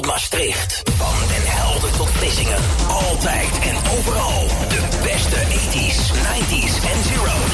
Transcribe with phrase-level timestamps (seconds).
[0.00, 0.82] tot Maastricht.
[0.96, 2.58] Van Den Helder tot Vlissingen.
[2.88, 4.46] Altijd en overal.
[4.68, 7.52] De beste 80s, 90s en zeros.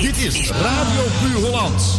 [0.00, 1.98] Dit is Radio Puur Hollands.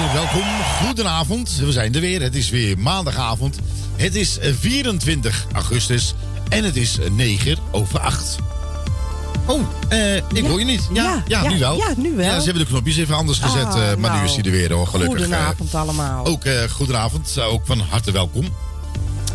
[0.00, 0.50] hartelijk, welkom.
[0.86, 2.22] Goedenavond, we zijn er weer.
[2.22, 3.56] Het is weer maandagavond.
[3.96, 6.14] Het is 24 augustus
[6.48, 8.36] en het is 9 over 8.
[9.46, 10.42] Oh, eh, ik Ja.
[10.48, 10.88] hoor je niet.
[10.92, 11.76] Ja, ja, Ja, ja, nu wel.
[11.76, 12.24] ja, nu wel.
[12.26, 14.42] Ja, ze hebben de knopjes even anders gezet, Ah, eh, maar nu nou, is hij
[14.44, 15.18] er weer hoor, gelukkig.
[15.18, 16.24] Goedenavond allemaal.
[16.24, 18.44] Eh, ook eh, goedenavond, eh, ook van harte welkom.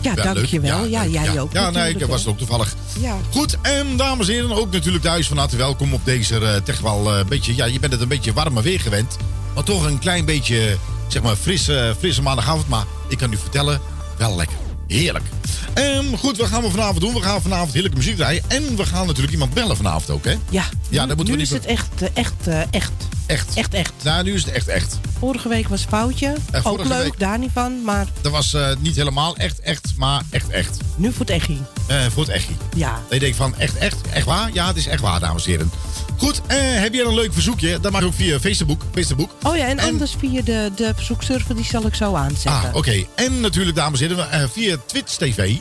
[0.01, 0.85] ja, Ja, dankjewel.
[0.85, 1.12] Ja, leuk.
[1.12, 1.53] jij ook.
[1.53, 2.29] Ja, nee, ik was hè.
[2.29, 2.75] ook toevallig.
[3.00, 3.15] Ja.
[3.31, 6.79] Goed, en dames en heren, ook natuurlijk thuis van harte welkom op deze eh, toch
[6.79, 9.17] wel eh, een beetje, ja, je bent het een beetje warmer weer gewend.
[9.56, 12.68] Maar toch een klein beetje, zeg maar, frisse, frisse maandagavond.
[12.68, 13.81] Maar ik kan u vertellen,
[14.18, 14.57] wel lekker.
[14.88, 15.25] Heerlijk.
[15.74, 17.13] Ehm, goed, wat gaan we vanavond doen?
[17.13, 18.44] We gaan vanavond heerlijke muziek draaien.
[18.48, 20.36] En we gaan natuurlijk iemand bellen vanavond ook, hè?
[20.50, 22.34] Ja, Ja, nu, dat moeten we nu niet is het echt, echt,
[22.69, 22.92] echt.
[23.25, 23.56] Echt.
[23.56, 23.94] Echt, echt.
[24.04, 25.00] Nou, nu is het echt echt.
[25.25, 26.33] Vorige week was foutje.
[26.63, 27.83] Ook leuk, week- daar niet van.
[27.83, 30.77] Maar Dat was eh, niet helemaal echt echt, maar echt echt.
[30.95, 31.62] nu voor het echi.
[32.10, 32.57] Voor het echi.
[32.75, 33.00] Ja.
[33.10, 34.50] Ik denk van, echt, echt, echt waar?
[34.54, 35.72] Ja, het is echt waar, dames en heren.
[36.18, 37.80] Goed, eh, heb je een leuk verzoekje?
[37.80, 38.81] Dat mag ook via Facebook.
[38.94, 39.31] Facebook.
[39.44, 42.51] Oh ja, en, En- anders via de, de verzoekserver, die zal ik zo aanzetten.
[42.51, 43.04] Ah, oké.
[43.16, 45.56] En natuurlijk, dames en heren, via Twitch TV.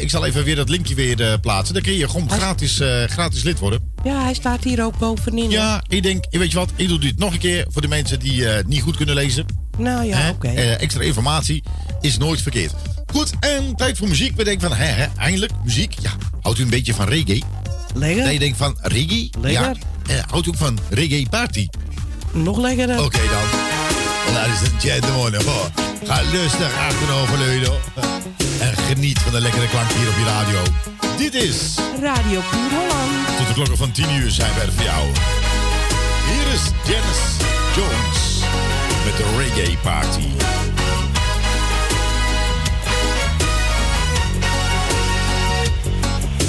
[0.00, 1.74] Ik zal even weer dat linkje weer plaatsen.
[1.74, 3.92] Dan kun je gewoon gratis, gratis lid worden.
[4.04, 5.50] Ja, hij staat hier ook bovenin.
[5.50, 8.18] Ja, ik denk, weet je wat, ik doe dit nog een keer voor de mensen
[8.18, 9.46] die niet goed kunnen lezen.
[9.78, 10.48] Nou ja, oké.
[10.48, 11.62] Eh, extra informatie
[12.00, 12.74] is nooit verkeerd.
[13.12, 14.36] Goed, en tijd voor muziek.
[14.36, 15.94] We denken van, hè, hè, eindelijk, muziek.
[16.02, 16.10] Ja,
[16.40, 17.42] houdt u een beetje van reggae?
[17.94, 18.22] Lekker.
[18.24, 19.30] Dat je denkt van, reggae?
[19.40, 19.62] Lekker.
[19.62, 19.74] Ja.
[20.06, 21.68] Eh, houdt u ook van reggae party?
[22.32, 23.04] Nog lekkerder.
[23.04, 23.48] Oké dan.
[24.34, 25.70] Ladies and gentlemen, hoor.
[26.04, 27.72] Ga lustig achterover leunen.
[28.60, 30.62] En geniet van de lekkere klank hier op je radio.
[31.18, 33.36] Dit is, Radio Puur Holland.
[33.38, 35.06] tot de klokken van 10 uur zijn wij er voor jou.
[36.30, 37.18] Hier is Dennis
[37.76, 38.29] Jones
[39.04, 40.28] met de Reggae Party.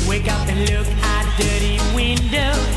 [0.08, 2.68] Wake up and look at dirty windows.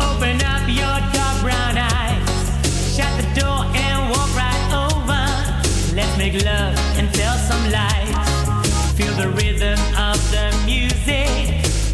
[0.00, 2.96] Open up your dark brown eyes.
[2.96, 5.24] Shut the door and walk right over.
[5.94, 8.14] Let's make love and tell some lies.
[8.96, 11.28] Feel the rhythm of the music.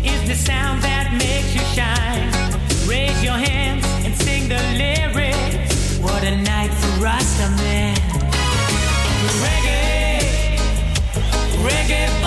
[0.03, 2.29] Is the sound that makes you shine.
[2.89, 5.99] Raise your hands and sing the lyrics.
[6.03, 6.60] What a night
[11.65, 12.20] reggae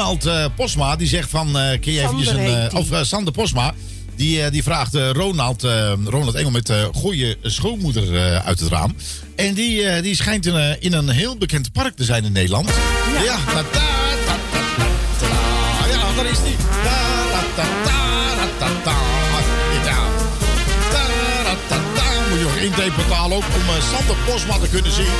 [0.00, 1.58] Ronald eh, Posma, die zegt van...
[1.58, 2.68] Eh, Kun je eventjes een...
[2.68, 3.74] Eh, of Sander Posma,
[4.16, 5.62] die, die vraagt Ronald,
[6.04, 8.96] Ronald Engel met goede schoonmoeder uit het raam.
[9.36, 12.70] En die, die schijnt in, in een heel bekend park te zijn in Nederland.
[13.12, 13.38] Ja, ja
[16.16, 16.56] daar is die.
[22.30, 25.12] Moet je nog intape betalen ook om Sander Posma te kunnen zien.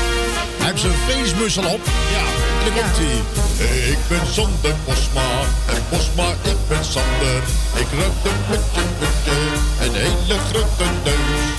[0.58, 1.80] Hij heeft zijn feestmussel op.
[2.12, 2.39] Ja.
[2.66, 7.42] Ik ben zonder Bosma, en Bosma, ik ben Sander.
[7.74, 9.38] Ik ruik een putje, putje,
[9.80, 11.58] een hele grote neus.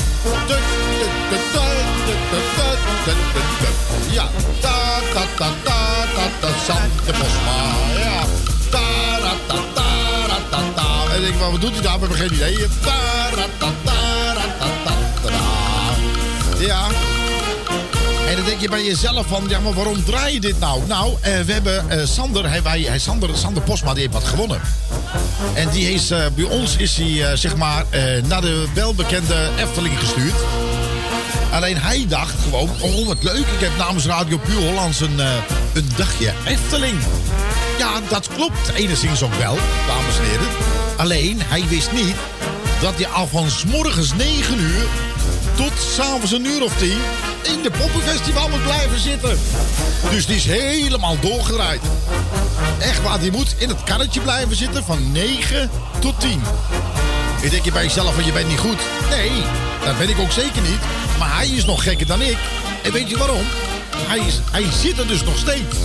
[4.11, 4.29] Ja,
[4.59, 7.59] ta ta ta ta ta ta, Sander Bosma,
[8.03, 8.23] ja.
[8.69, 11.13] Ta ra ta ta ra ta ta.
[11.13, 11.99] En ik denk, wat doet hij daar?
[11.99, 12.67] We hebben geen idee.
[12.81, 14.69] Ta ra ta ta ra ta
[15.21, 15.31] ta.
[16.59, 17.10] Ja.
[18.31, 20.81] En dan denk je bij jezelf van, ja, maar waarom draai je dit nou?
[20.87, 24.61] Nou, eh, we hebben eh, Sander, hij, wij, Sander, Sander Posma, die heeft wat gewonnen.
[25.53, 27.85] En die is, eh, bij ons is hij, zeg maar,
[28.27, 30.35] naar de welbekende Efteling gestuurd.
[31.51, 35.19] Alleen hij dacht gewoon, oh wat leuk, ik heb namens Radio Puur Hollands een,
[35.73, 36.99] een dagje Efteling.
[37.77, 39.57] Ja, dat klopt, enigszins ook wel,
[39.87, 40.47] dames en heren.
[40.97, 42.15] Alleen, hij wist niet
[42.81, 44.85] dat hij al van 's morgens 9 uur
[45.55, 46.91] tot s'avonds een uur of 10
[47.41, 49.39] in de poppenfestival moet blijven zitten.
[50.09, 51.81] Dus die is helemaal doorgedraaid.
[52.79, 55.69] Echt waar, die moet in het karretje blijven zitten van 9
[55.99, 56.41] tot 10.
[57.41, 58.79] Je denk je bij jezelf van je bent niet goed.
[59.09, 59.31] Nee,
[59.83, 60.81] dat ben ik ook zeker niet.
[61.19, 62.37] Maar hij is nog gekker dan ik.
[62.83, 63.43] En weet je waarom?
[63.95, 65.75] Hij, is, hij zit er dus nog steeds.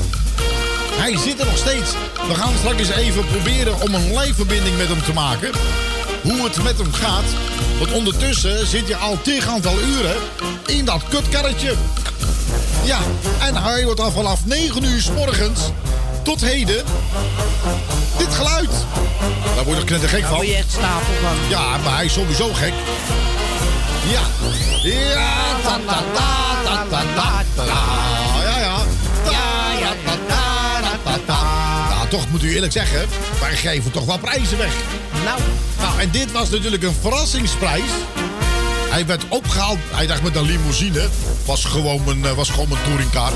[0.93, 1.91] Hij zit er nog steeds.
[2.29, 5.51] We gaan straks eens even proberen om een live-verbinding met hem te maken.
[6.23, 7.25] Hoe het met hem gaat.
[7.79, 10.17] Want ondertussen zit je al tig aantal uren
[10.67, 11.75] in dat kutkarretje.
[12.85, 12.99] Ja,
[13.41, 15.61] en hij wordt al vanaf 9 uur s morgens
[16.23, 16.85] tot heden
[18.19, 18.71] dit geluid.
[19.55, 20.37] Daar word ik knettergek Daar van.
[20.39, 21.37] word je echt stapel van.
[21.49, 22.73] Ja, maar hij is sowieso gek.
[24.11, 24.21] Ja.
[24.83, 25.33] Ja,
[25.63, 26.03] ta ta
[26.65, 27.65] ta ta ta ta.
[28.43, 28.77] Ja, ja.
[29.31, 31.89] Ja ta ta ta ta ta.
[31.95, 33.09] Nou, toch moet u eerlijk zeggen,
[33.41, 34.73] wij geven toch wel prijzen weg.
[35.25, 35.41] Nou,
[35.81, 37.91] Nou, en dit was natuurlijk een verrassingsprijs.
[38.89, 41.09] Hij werd opgehaald, hij dacht met een limousine.
[41.45, 43.33] Was gewoon een, eh, was gewoon een touringcar.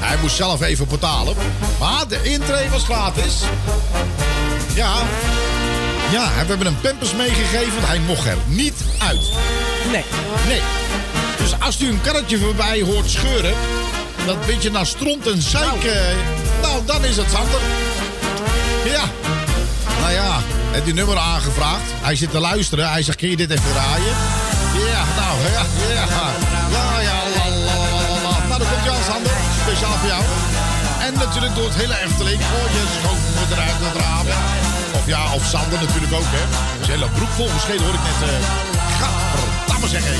[0.00, 1.36] Hij moest zelf even betalen.
[1.78, 3.40] Maar de intree was gratis.
[4.74, 4.92] Ja.
[6.10, 7.86] Ja, we hebben hem pampers meegegeven.
[7.86, 9.30] Hij mocht er niet uit.
[9.92, 10.04] nee.
[10.46, 10.60] Nee.
[11.38, 13.54] Dus als u een karretje voorbij hoort scheuren...
[14.26, 15.84] dat beetje naar stront en zeik...
[15.84, 16.00] eh,
[16.62, 17.60] nou, dan is het Sander.
[18.84, 19.02] Ja.
[20.02, 20.32] Nou ja,
[20.72, 21.88] heeft die nummer aangevraagd.
[22.06, 22.90] Hij zit te luisteren.
[22.90, 24.14] Hij zegt, kun je dit even draaien?
[24.92, 25.64] Ja, nou, ja,
[25.98, 26.06] ja.
[26.76, 27.76] Ja, ja, la, la,
[28.08, 28.34] la, la.
[28.48, 29.32] Nou, dan komt Jan Sander.
[29.62, 30.22] Speciaal voor jou.
[31.06, 32.40] En natuurlijk door het hele Efteling.
[32.50, 34.26] Gooi je schoonmoeder uit het raam.
[34.98, 36.44] Of ja, of Sander natuurlijk ook, hè.
[36.84, 38.20] Zijn hele broek volgeschreven hoor ik net.
[38.28, 38.34] eh
[39.00, 40.16] Gadverdamme zeggen.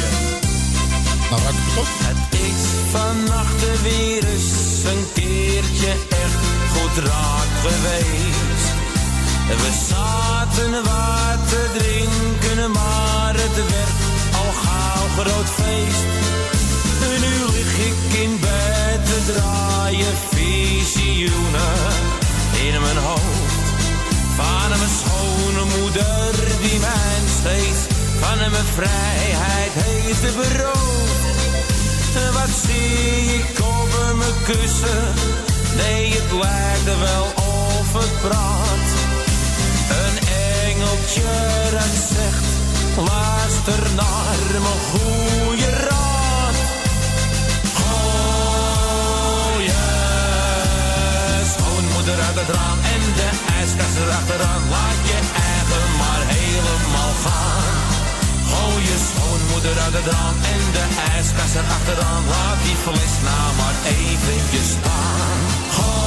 [1.31, 1.93] Nou, ruik ik het ook.
[2.11, 2.63] Het is
[2.97, 5.93] vannacht weer eens een keertje
[6.25, 6.97] echt goed
[7.63, 8.72] geweest.
[9.47, 13.99] We zaten wat te drinken, maar het werd
[14.41, 16.05] al gauw groot feest.
[17.03, 22.11] En nu lig ik in bed te draaien visioenen
[22.67, 23.53] in mijn hoofd.
[24.37, 27.81] Van mijn schone moeder die mij steeds
[28.21, 30.93] van mijn vrijheid heeft beroofd.
[32.33, 35.05] Wat zie ik over mijn kussen?
[35.77, 39.02] Nee, het lijkt wel of het praat.
[40.83, 41.23] Engeltje
[41.71, 42.51] dat zegt,
[42.97, 46.59] luister naar mijn goede raad.
[47.79, 49.07] Gooien,
[51.55, 54.63] schoonmoeder uit het raam en de ijskast erachteraan.
[54.75, 55.19] Laat je
[55.55, 57.91] eigen maar helemaal gaan.
[58.51, 62.23] Gooi je schoonmoeder uit het raam en de ijskast erachteraan.
[62.35, 65.39] Laat die fles nou maar eventjes staan.
[65.75, 66.02] Gooi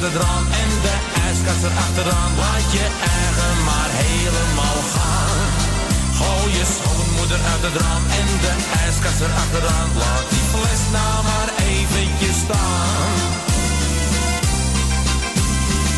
[0.00, 0.94] het raam en de
[1.26, 2.32] ijskast erachteraan.
[2.42, 5.48] Laat je eigen maar helemaal gaan.
[6.18, 8.54] Gooi je schoonmoeder uit het raam en de
[8.84, 9.88] ijskast erachteraan.
[10.02, 13.14] Laat die fles nou maar eventjes staan.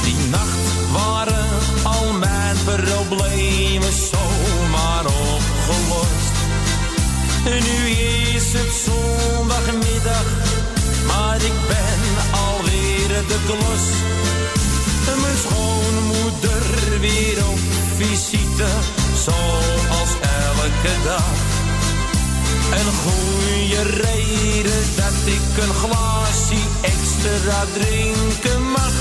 [0.06, 0.64] Die nacht
[0.98, 1.50] waren
[1.82, 5.04] al mijn problemen zomaar
[5.34, 6.34] opgelost.
[7.66, 7.78] Nu
[8.36, 10.26] is het zondagmiddag,
[11.10, 12.00] maar ik ben
[13.12, 13.84] alweer de klos.
[15.20, 17.58] Mijn schoonmoeder weer op
[17.96, 18.66] visite,
[19.24, 21.34] zoals elke dag.
[22.78, 28.92] Een goede reden dat ik een glaasje extra drinken mag.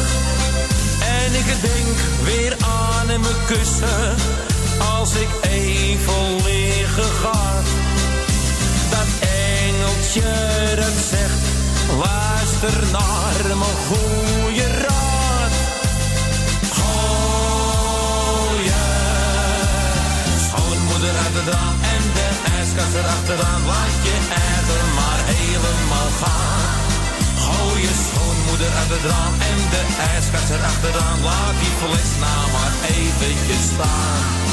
[0.99, 4.15] En ik denk weer aan mijn kussen
[4.95, 7.61] als ik even liggen ga.
[8.89, 10.21] Dat engeltje
[10.75, 15.53] dat zegt, Luister naar mijn goede raad.
[16.77, 18.83] Haal je
[20.47, 22.27] schoonmoeder uit de draad en de
[22.57, 23.61] ijskast erachteraan.
[23.65, 26.79] Laat je eigen maar helemaal gaan.
[27.45, 31.19] Gooi je schoonmoeder uit de draad en de ijskast erachteraan.
[31.23, 34.50] Laat die fles nou maar eventjes staan.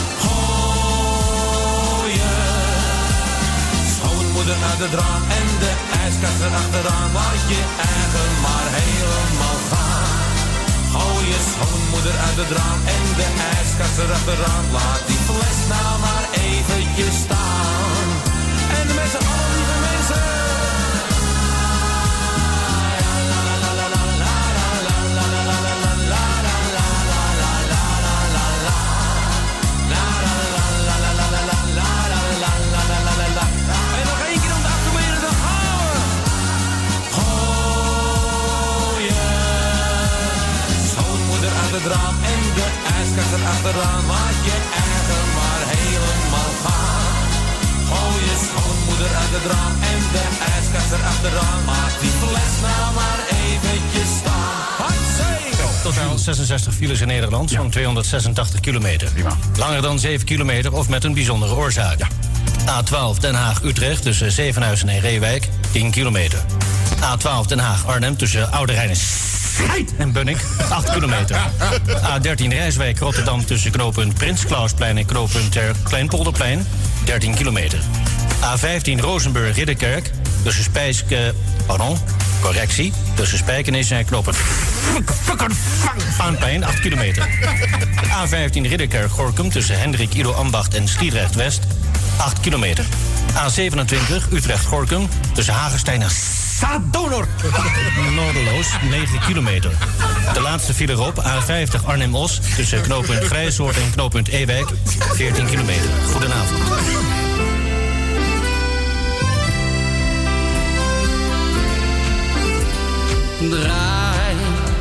[4.39, 5.73] Schoonmoeder uit het raam en de
[6.03, 7.13] ijskast erachteraan.
[7.13, 10.33] Laat je eigen maar helemaal gaan.
[10.93, 14.65] Gooi je schoonmoeder uit het raam en de ijskast erachteraan.
[14.73, 18.07] Laat die fles nou maar eventjes staan.
[18.77, 19.48] En lieve mensen.
[41.89, 44.07] Het raam en de ijskast erachteraan.
[44.07, 47.29] Laat je eigen maar helemaal gaan.
[47.91, 50.25] Gooi je schoonmoeder uit het raam en de
[50.55, 51.65] ijskast erachteraan.
[51.65, 54.59] Maak die fles nou maar eventjes staan.
[54.79, 55.83] Hartzee!
[55.83, 59.09] Totaal 66 files in Nederland, zo'n 286 kilometer.
[59.57, 61.99] Langer dan 7 kilometer of met een bijzondere oorzaak.
[62.67, 66.39] A12 Den Haag-Utrecht tussen Zevenhuizen en Reewijk, 10 kilometer.
[67.01, 68.97] A12 Den Haag-Arnhem tussen Oude Rijn en
[69.65, 71.37] Schijt en Bunnik, 8 kilometer.
[72.13, 76.67] A13 Rijswijk-Rotterdam tussen knooppunt Prins Klausplein en knooppunt Ter Kleinpolderplein,
[77.05, 77.79] 13 kilometer.
[78.41, 80.11] A15 Rozenburg-Ridderkerk
[80.43, 81.11] tussen Spijsk...
[81.11, 81.19] eh,
[81.67, 81.99] pardon,
[82.41, 82.93] correctie.
[83.15, 84.37] Tussen Spijkenis en knooppunt...
[86.17, 87.29] Vaanplein, 8 kilometer.
[88.03, 91.63] A15 Ridderkerk-Gorkum tussen Hendrik Ido Ambacht en Sliedrecht-West,
[92.17, 92.85] 8 kilometer.
[93.35, 96.11] A27 Utrecht-Gorkum tussen Hagenstein en
[96.59, 97.27] Sadonor.
[98.17, 99.71] Noorderloos, 9 kilometer.
[100.33, 102.41] De laatste file erop, A50 Arnhem-Os...
[102.57, 104.69] tussen knooppunt Grijshoort en knooppunt Ewijk,
[105.15, 105.91] 14 kilometer.
[106.13, 106.63] Goedenavond.
[113.51, 114.37] Draai,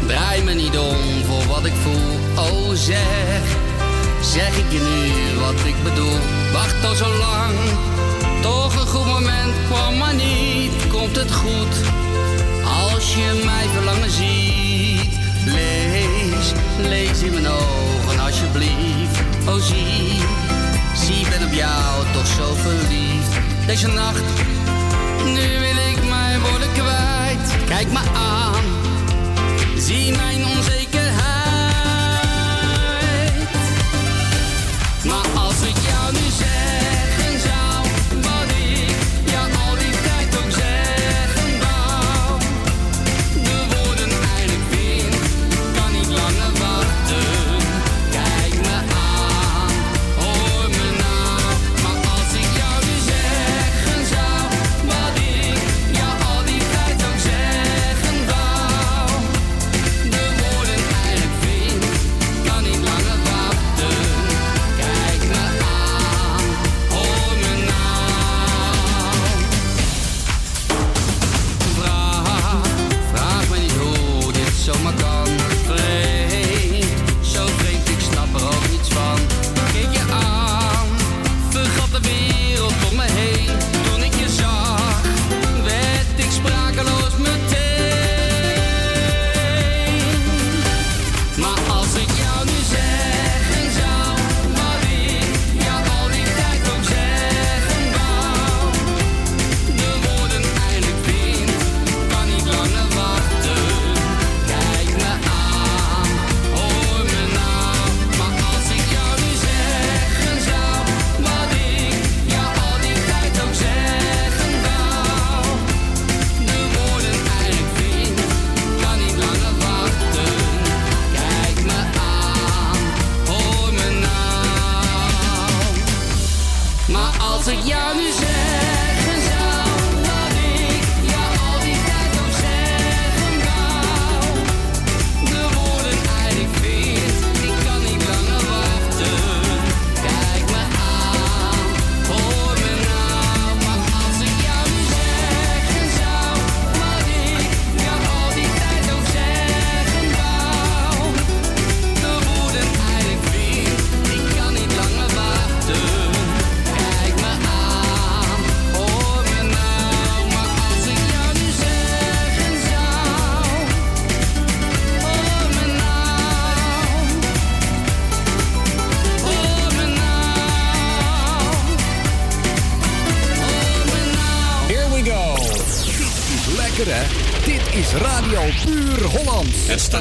[0.08, 2.20] draai me niet om voor wat ik voel.
[2.36, 3.42] Oh zeg,
[4.22, 6.20] zeg ik je nu wat ik bedoel.
[6.54, 7.54] Wacht al zo lang,
[8.42, 10.88] toch een goed moment kwam maar niet.
[10.88, 11.76] Komt het goed,
[12.84, 15.20] als je mij verlangen ziet.
[15.46, 19.20] Lees, lees in mijn ogen alsjeblieft.
[19.48, 20.22] Oh zie,
[20.96, 23.32] zie ben op jou toch zo verliefd.
[23.66, 24.24] Deze nacht,
[25.26, 27.66] nu wil ik mijn woorden kwijt.
[27.68, 28.64] Kijk me aan,
[29.78, 31.07] zie mijn onzekerheid.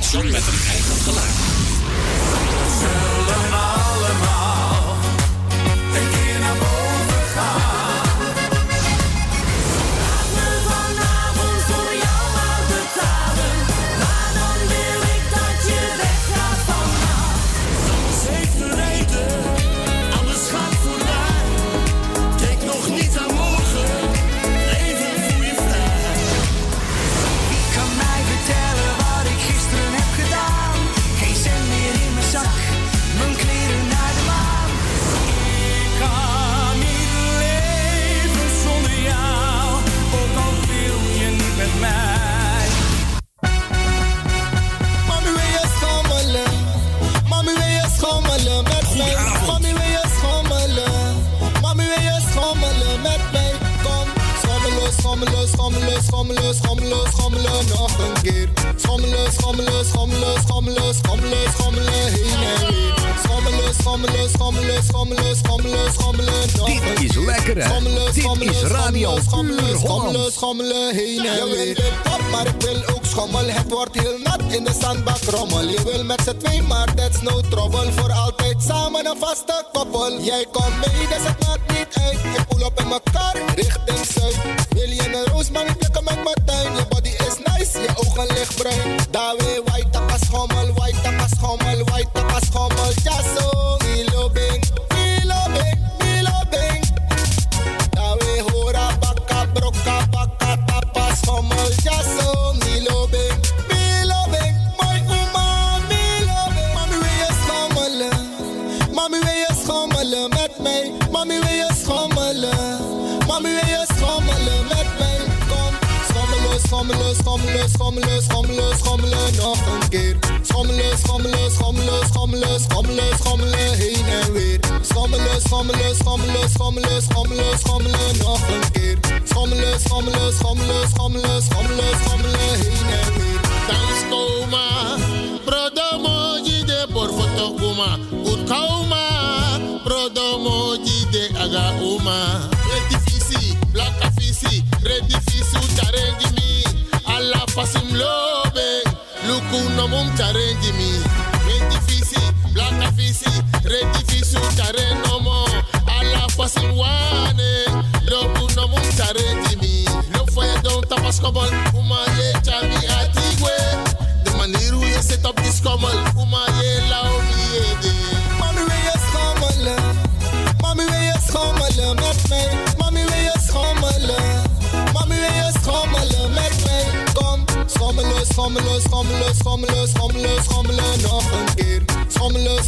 [0.03, 0.56] Station met een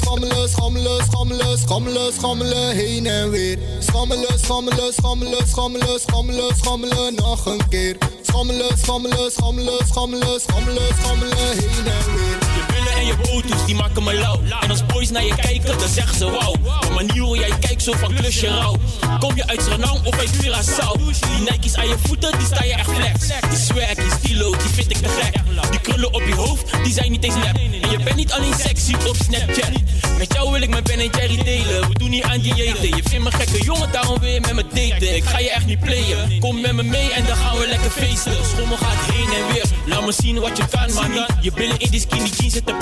[0.09, 3.59] Schommelen, schommelen, schommelen, schommelen, schommelen, heen en weer.
[3.79, 7.97] Schommelen, schommelen, schommelen, schommelen, schommelen, schommelen nog een keer.
[8.23, 12.68] Schommelen, schommelen, schommelen, schommelen, schommelen, schommelen heen en weer.
[12.99, 14.41] En je boto's, die maken me lauw.
[14.61, 16.53] En als boys naar je kijken, dan zeggen ze wauw.
[16.81, 18.77] De manier hoe jij kijkt, zo van klusje rauw.
[19.19, 20.93] Kom je uit Suriname of uit Curaçao?
[21.03, 23.27] Die Nike's aan je voeten, die staan je echt flex.
[23.49, 25.35] Die swag, die stilo, die vind ik te gek.
[25.71, 27.57] Die krullen op je hoofd, die zijn niet eens nep.
[27.83, 29.71] En je bent niet alleen sexy op Snapchat.
[30.19, 31.89] Met jou wil ik mijn Ben en Jerry delen.
[31.89, 32.97] We doen niet aan diëten.
[32.97, 35.17] Je vindt me gekke jongen, daarom weer met me daten.
[35.17, 36.39] Ik ga je echt niet playen.
[36.41, 38.33] Kom met me mee en dan gaan we lekker feesten.
[38.53, 39.65] Schommel gaat heen en weer.
[39.87, 41.27] Laat me zien wat je kan, mami.
[41.41, 42.77] Je billen in die skinny jeans zitten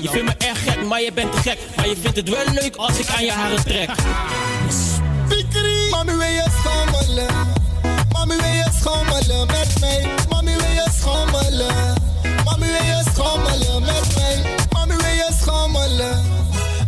[0.00, 1.58] Je vindt me erg gek, maar je bent te gek.
[1.76, 3.90] Maar je vindt het wel leuk als ik aan je haren trek.
[5.28, 5.88] Pikri.
[5.90, 7.26] Mami wil je schommelen,
[8.12, 8.34] mami
[8.80, 10.06] schommelen met mij.
[10.28, 11.74] Mami wil je schommelen,
[12.44, 14.42] mami wil je schommelen met mij.
[14.70, 16.24] Mami wil je schommelen,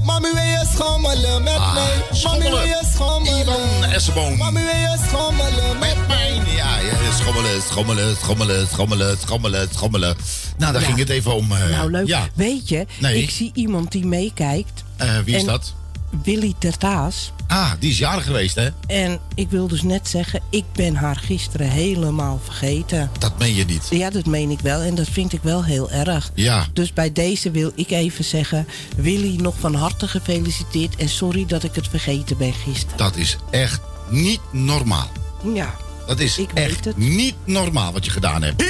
[0.06, 1.94] mami wil je schommelen met mij.
[2.24, 4.36] Mami wil je schommelen, Ivan Essenboom.
[4.36, 6.40] mami wil je schommelen met mij.
[6.56, 10.16] Ja, ja, schommelen, schommelen, schommelen, schommelen, schommelen, schommelen.
[10.58, 10.86] Nou, daar Ja.
[10.86, 11.52] ging het even om.
[11.52, 12.06] eh, Nou, leuk.
[12.06, 12.28] Ja.
[12.34, 13.22] Weet je, Nee.
[13.22, 14.84] ik zie iemand die meekijkt.
[14.96, 15.74] Eh, wie is En dat?
[16.22, 17.32] Willy Tertaas.
[17.46, 18.68] Ah, die is jarig geweest, hè?
[18.86, 23.10] En ik wil dus net zeggen, ik ben haar gisteren helemaal vergeten.
[23.18, 23.86] Dat meen je niet.
[23.90, 24.80] Ja, dat meen ik wel.
[24.80, 26.30] En dat vind ik wel heel erg.
[26.34, 26.66] Ja.
[26.72, 28.66] Dus bij deze wil ik even zeggen...
[28.96, 30.96] Willy, nog van harte gefeliciteerd.
[30.96, 32.96] En sorry dat ik het vergeten ben gisteren.
[32.96, 35.08] Dat is echt niet normaal.
[35.54, 35.74] Ja.
[36.06, 36.96] Dat is Ik weet echt het.
[36.96, 38.64] niet normaal wat je gedaan hebt.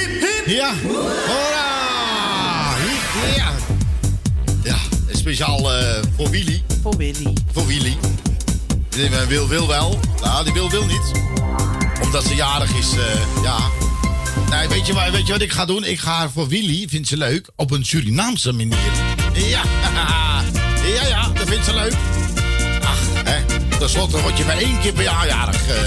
[0.45, 0.73] Ja.
[0.83, 2.75] Hoera!
[3.35, 3.51] Ja.
[4.67, 4.75] Ja,
[5.11, 6.63] speciaal eh, voor Willy.
[6.81, 7.33] Voor Willy.
[7.53, 7.97] Voor Willy.
[8.89, 9.99] Die wil, wil wel.
[10.21, 11.11] Nou, die wil, wil niet.
[12.01, 13.57] Omdat ze jarig is, eh, ja.
[14.49, 15.83] Nee, weet je, wat, weet je wat ik ga doen?
[15.83, 18.77] Ik ga haar voor Willy, vindt ze leuk, op een Surinaamse manier.
[19.33, 19.61] Ja,
[20.95, 21.93] ja, ja, dat vindt ze leuk.
[22.83, 25.67] Ach, hè, tenslotte word je maar één keer per jaar jarig.
[25.67, 25.83] eh.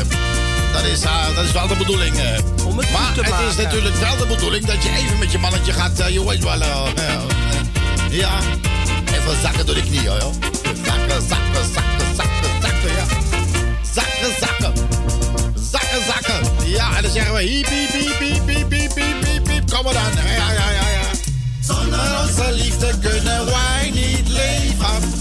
[0.72, 1.00] dat, is,
[1.34, 2.16] dat is wel de bedoeling.
[2.16, 2.32] eh.
[2.32, 5.72] het maar te het is natuurlijk wel de bedoeling dat je even met je mannetje
[5.72, 6.58] gaat, eh, je weet wel.
[8.10, 8.40] Eh, eh, eh, ja,
[9.14, 10.32] even zakken door de knieën, joh.
[10.84, 13.06] Zakken, zakken, zakken, zakken, zakken, ja.
[13.92, 14.72] Zakken, zakken.
[15.70, 16.68] Zakken, zakken.
[16.68, 19.70] Ja, en dan zeggen we hiep, hiep, hiep, hiep, hiep, hiep, hiep, hiep, hiep.
[19.70, 20.24] Kom maar dan.
[20.24, 21.10] Ja, ja, ja, ja.
[21.60, 25.19] Zonder onze liefde kunnen wij niet leven.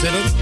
[0.00, 0.39] Zet het.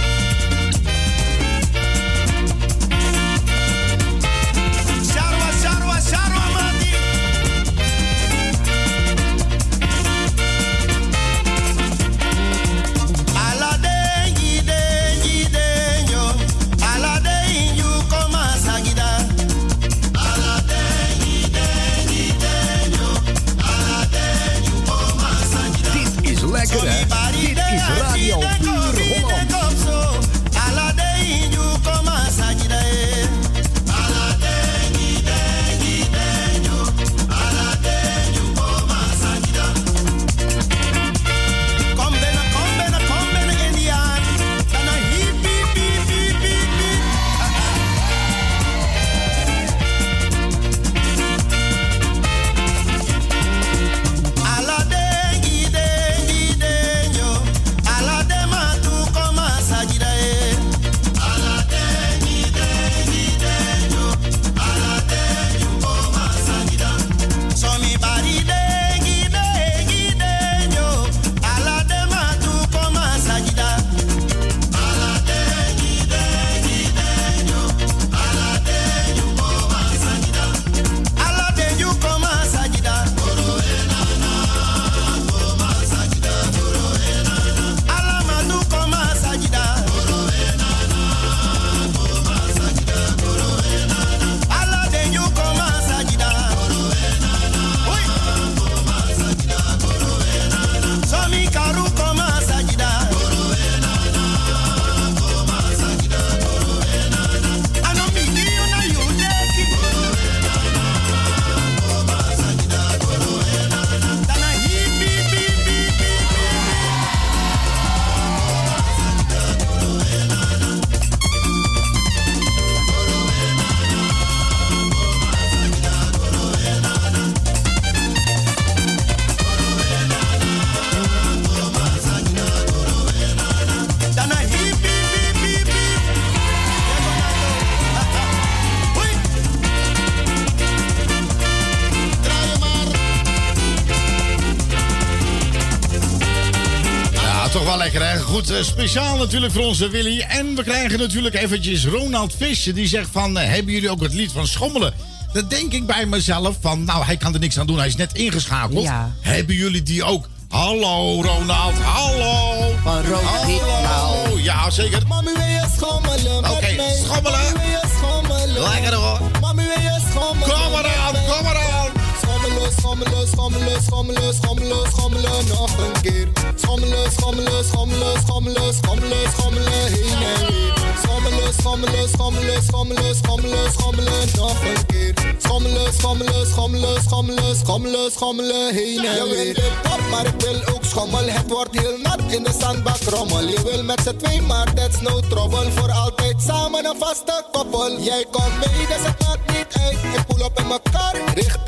[148.50, 150.20] Eh, speciaal natuurlijk voor onze Willy.
[150.20, 152.72] En we krijgen natuurlijk eventjes Ronald Visje.
[152.72, 154.94] Die zegt van, eh, hebben jullie ook het lied van Schommelen?
[155.32, 157.78] Dat denk ik bij mezelf van, nou, hij kan er niks aan doen.
[157.78, 158.82] Hij is net ingeschakeld.
[158.82, 159.14] Ja.
[159.20, 160.28] Hebben jullie die ook?
[160.48, 161.74] Hallo, Ronald.
[161.82, 162.74] Hallo.
[162.82, 164.38] Van Hallo.
[164.38, 165.06] Ja, zeker.
[165.06, 167.00] Mami, wil je schommelen Oké, mij?
[167.04, 167.38] schommelen.
[167.40, 168.70] Mami, wil je schommelen?
[168.70, 169.20] Lekker hoor.
[169.40, 170.48] Mami, wil je schommelen?
[170.54, 171.34] Kom maar aan, met mij?
[171.34, 171.90] kom maar aan.
[172.22, 175.46] Schommelen, schommelen, schommelen, schommelen, schommelen, schommelen
[175.78, 176.28] een keer.
[176.54, 180.72] Schommelen, schommelen, schommelen, schommelen, schommelen, schommelen heen en weer.
[181.02, 185.14] Schommelen, schommelen, schommelen, schommelen, schommelen, schommelen nog een keer.
[185.38, 189.46] Schommelen, schommelen, schommelen, schommelen, schommelen, schommelen heen en weer.
[189.46, 191.24] Je wil de pop, maar ik wil ook schommel.
[191.24, 193.48] Het wordt heel nat in de zandbak rommel.
[193.48, 195.70] Je wil met z'n twee, maar that's no trouble.
[195.70, 198.00] Voor altijd samen een vaste koppel.
[198.00, 200.16] Jij komt mee, dus het maakt niet uit.
[200.16, 201.67] Ik pull op in mijn kar, richting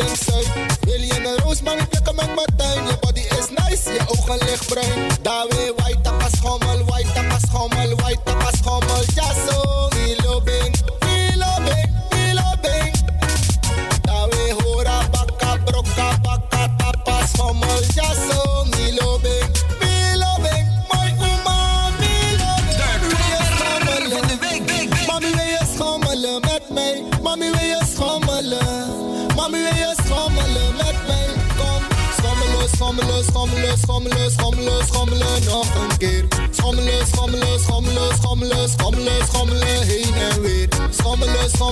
[4.60, 5.09] siempre.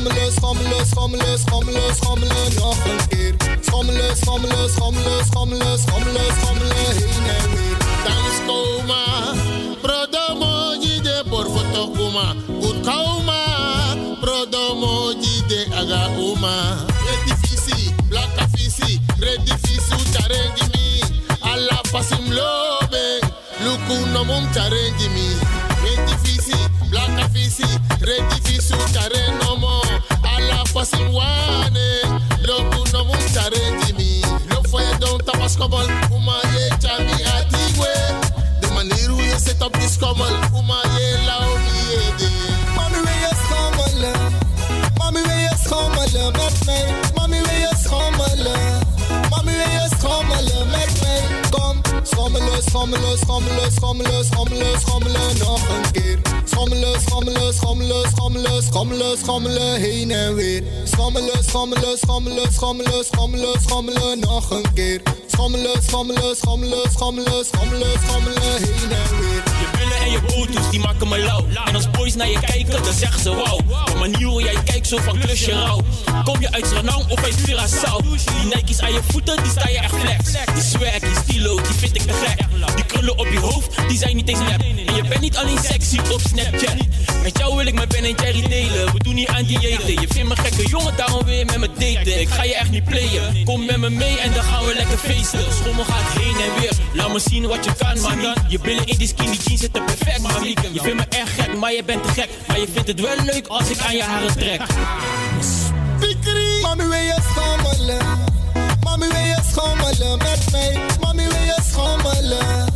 [0.08, 3.34] Schommelen, schommelen, schommelen, schommelen, schommelen, nog een keer.
[3.60, 7.76] Schommelen, schommelen, schommelen, schommelen, schommelen, schommelen, heen en weer.
[8.04, 9.34] Dans coma,
[9.82, 12.34] prodomoji de por foto kuma.
[12.60, 13.44] Good kauma,
[14.20, 16.10] prodomoji de aga
[35.58, 37.90] discommon, woman ye chami atigwe.
[38.60, 42.30] The man who ye set up discommon, woman ye love ye de.
[42.76, 44.32] Mommy we yes come my love,
[44.98, 46.78] mommy we yes come my love, make me.
[47.16, 49.66] Mommy we yes come my love, mommy we
[50.70, 51.14] make me.
[51.50, 56.07] Kom, schameloos, schameloos, schameloos, schameloos, schameloos, schameloos nog een keer.
[56.68, 60.62] Schommelen, schommelen, schommelen, schommelen, schommelen, schommelen, heen en weer.
[60.84, 65.02] Schommelen, schommelen, schommelen, schommelen, schommelen, schommelen, nog een keer.
[65.26, 69.47] Schommelen, schommelen, schommelen, schommelen, schommelen, schommelen, heen en weer.
[70.10, 71.46] Je boto's, die maken me lauw.
[71.64, 73.56] En als boys naar je kijken, dan zeggen ze wauw.
[73.84, 75.80] De manier hoe jij kijkt, zo van klusje rauw.
[76.24, 78.02] Kom je uit Suriname of uit Curaçao?
[78.40, 80.24] Die Nike's aan je voeten, die staan je echt flex.
[80.54, 82.46] Die swag, die stilo, die vind ik te gek.
[82.74, 84.60] Die krullen op je hoofd, die zijn niet eens nep.
[84.86, 86.76] En je bent niet alleen sexy op Snapchat.
[87.22, 88.92] Met jou wil ik mijn Ben en Jerry delen.
[88.92, 90.00] We doen niet aan diëten.
[90.00, 92.20] Je vindt me gekke jongen, daarom weer met me daten.
[92.20, 93.44] Ik ga je echt niet playen.
[93.44, 95.40] Kom met me mee en dan gaan we lekker feesten.
[95.62, 96.72] Schommel gaat heen en weer.
[96.92, 98.32] Laat me zien wat je kan, mami.
[98.48, 100.54] Je billen in die skinny jeans zitten perfect, mami.
[100.72, 102.28] Je vindt me echt gek, maar je bent te gek.
[102.46, 104.60] Maar je vindt het wel leuk als ik aan je haren trek.
[106.00, 106.60] Pikri.
[106.62, 108.06] Mami, wil je schommelen?
[108.82, 110.80] Mami, wil je schommelen met mij?
[111.00, 112.66] Mami, wil je schommelen?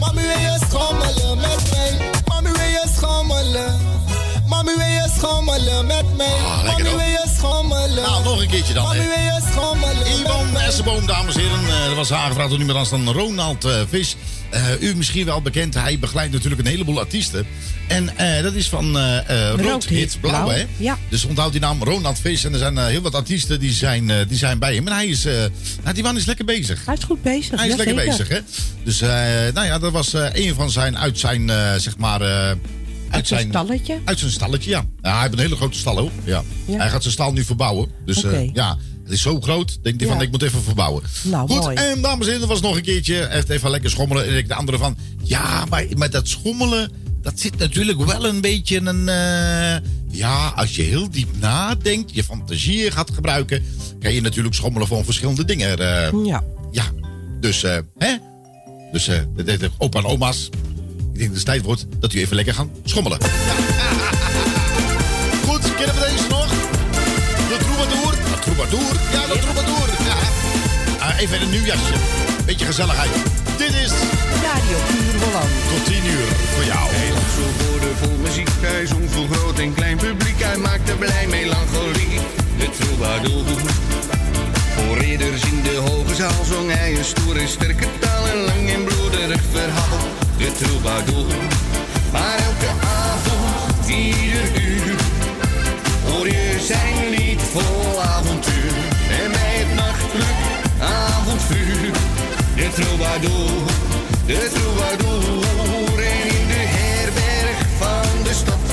[0.00, 2.10] Mami, wil je schommelen met mij?
[2.26, 3.80] Mami, wil je schommelen?
[4.46, 6.26] Mami, wil je schommelen met mij?
[6.26, 8.02] Ah, Mami, wil je schommelen?
[8.02, 8.84] Nou, nog een keertje dan.
[8.84, 9.06] Mami, hè.
[9.06, 10.66] wil je schommelen Ivan mij?
[10.66, 11.58] Essenboom, dames en heren.
[11.58, 14.16] Eh, dat was aangevraagd door niemand anders dan Ronald eh, Vis.
[14.50, 15.74] Eh, u misschien wel bekend.
[15.74, 17.46] Hij begeleidt natuurlijk een heleboel artiesten.
[17.88, 20.66] En eh, dat is van eh eh, Rood, Rood, Hit Blauw, hè?
[20.76, 20.98] Ja.
[21.08, 22.44] Dus onthoud die naam Ronald Vis.
[22.44, 24.86] En er zijn heel wat artiesten die zijn, die zijn bij hem.
[24.86, 25.34] En hij is, eh,
[25.82, 26.84] nou, die man is lekker bezig.
[26.84, 27.58] Hij is goed bezig.
[27.58, 28.38] Hij is lekker bezig, hè?
[28.84, 29.08] Dus, eh,
[29.54, 32.20] nou ja, dat was eh, een van zijn, uit zijn, zeg maar...
[33.12, 33.98] uit zijn stalletje?
[34.04, 34.84] Uit zijn stalletje, ja.
[35.02, 35.10] ja.
[35.12, 36.10] Hij heeft een hele grote stal, hoor.
[36.24, 36.42] Ja.
[36.66, 36.76] Ja.
[36.76, 37.88] Hij gaat zijn stal nu verbouwen.
[38.04, 39.78] Dus eh, ja, het is zo groot.
[39.82, 40.14] Denk hij Ja.
[40.14, 41.02] van, ik moet even verbouwen.
[41.22, 41.76] Nou, Goed, mooi.
[41.76, 43.26] en dames en heren, er was nog een keertje.
[43.30, 44.26] Heeft even lekker schommelen.
[44.26, 46.90] En ik de andere van, ja, maar, maar dat schommelen...
[47.22, 49.08] Dat zit natuurlijk wel een beetje een...
[49.08, 53.64] eh, ja, als je heel diep nadenkt, je fantasie gaat gebruiken...
[54.00, 55.78] kan je natuurlijk schommelen van verschillende dingen.
[55.78, 56.44] eh, Ja.
[56.72, 56.84] ja,
[57.40, 57.62] dus,
[57.98, 58.16] hè?
[58.92, 60.48] Dus, de opa en oma's.
[61.12, 63.18] Ik denk dat het tijd wordt dat u even lekker gaan schommelen.
[63.20, 63.26] Ja.
[65.48, 66.48] Goed, kennen we deze nog?
[67.48, 68.12] De troubadour.
[68.34, 68.92] De troubadour?
[69.12, 69.88] Ja, de troubadour.
[70.08, 70.16] Ja.
[71.06, 71.92] Ah, even een nieuw jasje.
[72.46, 73.10] Beetje gezelligheid.
[73.58, 73.92] Dit is
[74.48, 75.50] Radio Puur Holland.
[75.70, 76.88] tot 10 uur voor jou.
[76.90, 80.42] Hij lag zo boordevol muziek, hij zong voor groot en klein publiek.
[80.42, 82.18] Hij maakte blij melancholie,
[82.58, 83.44] de troubadour.
[84.74, 88.28] Voor ridders in de hoge zaal zong hij een stoere sterke taal.
[88.28, 89.98] Een lang en bloederig verhaal,
[90.42, 91.26] de troubadour.
[92.12, 92.70] Maar elke
[93.02, 94.96] avond, ieder uur,
[96.04, 98.74] hoor je zijn lied vol avontuur.
[99.20, 100.40] En bij het nachtelijk
[100.80, 101.90] avondvuur,
[102.56, 103.62] de troubadour,
[104.26, 105.98] de troubadour.
[106.12, 108.64] En in de herberg van de stad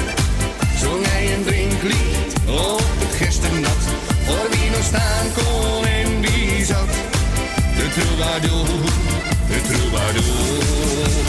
[0.81, 3.83] zong hij een drinklied op het gisternat.
[4.25, 6.93] Voor wie nog staan kon en wie zat,
[7.77, 8.67] de troubadour,
[9.47, 11.28] de troubadour.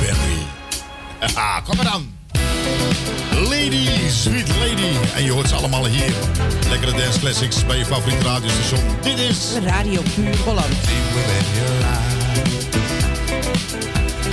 [0.00, 0.38] Barry.
[1.34, 2.12] Haha, kom maar dan.
[3.48, 4.96] Lady, sweet lady.
[5.14, 6.12] En je hoort ze allemaal hier.
[6.68, 8.80] Lekkere dance classics bij je favoriete radiostation.
[9.02, 9.38] Dit is...
[9.64, 10.74] Radio Puur Holland.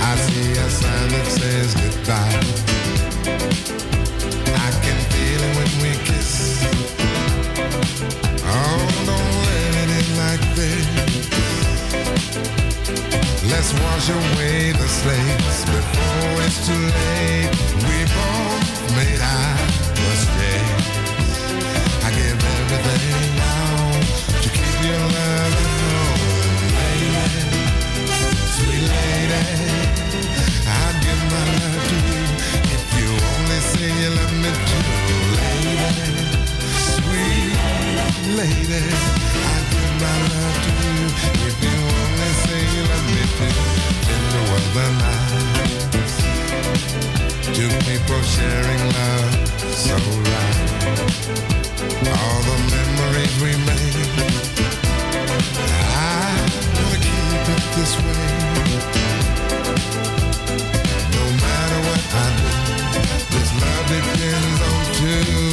[0.00, 2.38] I see a sign that says goodbye.
[4.54, 6.01] I can feel it when we
[13.62, 17.46] Let's wash away the slates before it's too late.
[17.86, 18.66] We both
[18.98, 19.54] made our
[20.02, 20.90] mistakes.
[22.02, 24.02] I give everything now
[24.42, 27.22] to keep your love home, lady,
[28.50, 29.46] sweet lady.
[30.66, 32.22] I'd give my love to you
[32.74, 35.86] if you only say you love me too, lady,
[36.90, 37.54] sweet
[38.42, 38.82] lady.
[39.54, 41.06] I'd give my love to you
[41.46, 41.71] if you
[44.74, 45.62] the world
[47.54, 49.32] two people sharing love
[49.76, 50.58] so right.
[52.08, 54.10] All the memories we made,
[55.68, 56.40] I
[56.76, 58.30] wanna keep it this way.
[61.16, 62.50] No matter what I do,
[63.34, 65.51] this love depends on two.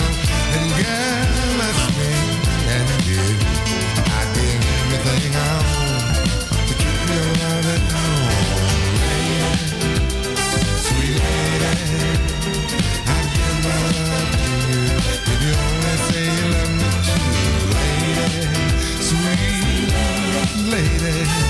[21.11, 21.48] Lady.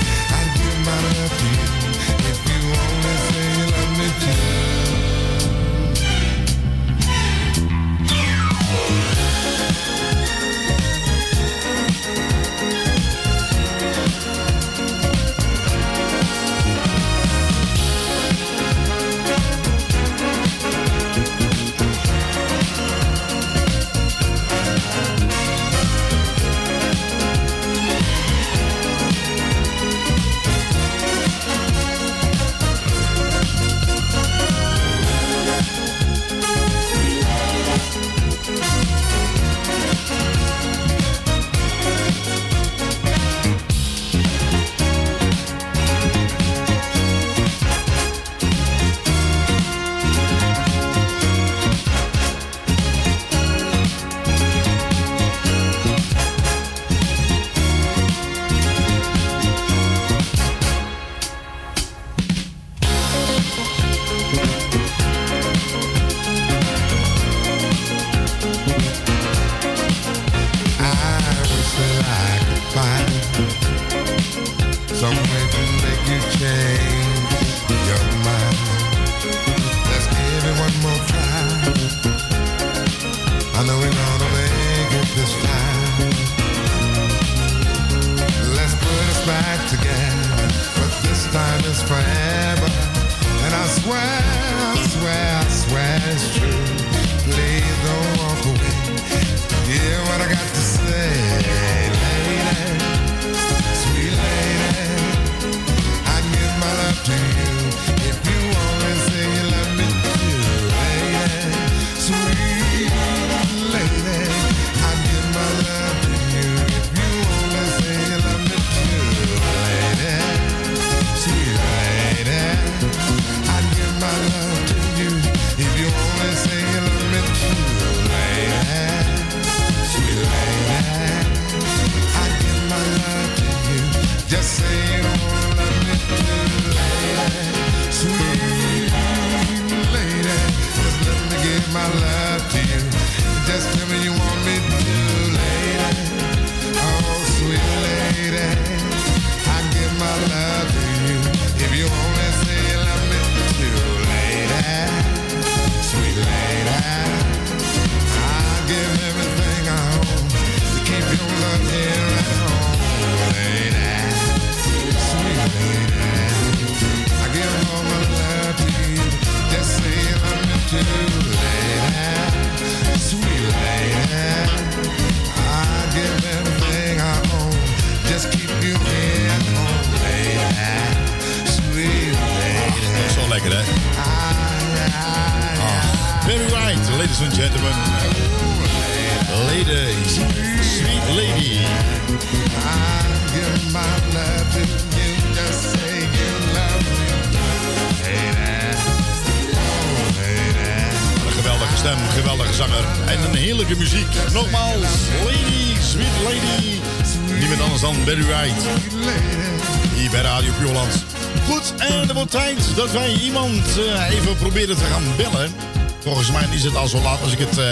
[212.80, 215.52] Dat wij iemand eh, even proberen te gaan bellen.
[215.98, 217.66] Volgens mij is het al zo laat als ik het eh,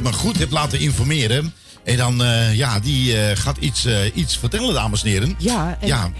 [0.00, 1.54] me goed heb laten informeren.
[1.84, 5.34] En dan, eh, ja, die gaat iets, iets vertellen, dames en heren.
[5.38, 6.10] Ja, en ja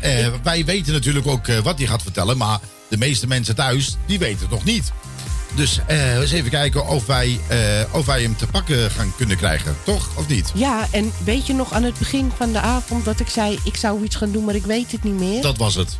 [0.43, 2.37] wij weten natuurlijk ook wat hij gaat vertellen.
[2.37, 2.59] Maar
[2.89, 4.93] de meeste mensen thuis, die weten het nog niet.
[5.55, 7.41] Dus eh, eens even kijken of wij,
[7.93, 9.76] of wij hem te pakken gaan kunnen krijgen.
[9.84, 10.09] Toch?
[10.16, 10.51] Of niet?
[10.55, 13.59] Ja, en weet je nog aan het begin van de avond dat ik zei...
[13.64, 15.43] ik zou iets gaan doen, maar ik weet het niet meer?
[15.43, 15.99] Dat was het.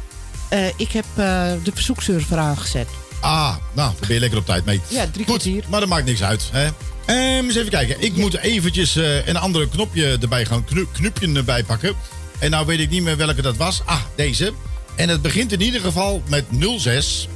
[0.49, 2.89] Eh, ik heb eh, de verzoekserver aangezet.
[3.21, 4.81] Ah, nou, daar ben je lekker op tijd mee.
[4.89, 6.49] Ja, drie Goed, maar dat maakt niks uit.
[6.53, 6.65] Hè?
[7.07, 8.01] Ehm, eens even kijken.
[8.01, 11.95] Ik moet eventjes eh, een andere knopje erbij gaan, knu- knupje erbij pakken.
[12.39, 13.83] En nou weet ik niet meer welke dat was.
[13.85, 14.53] Ah, deze.
[14.97, 16.45] En het begint in ieder geval met
[16.79, 17.29] 06.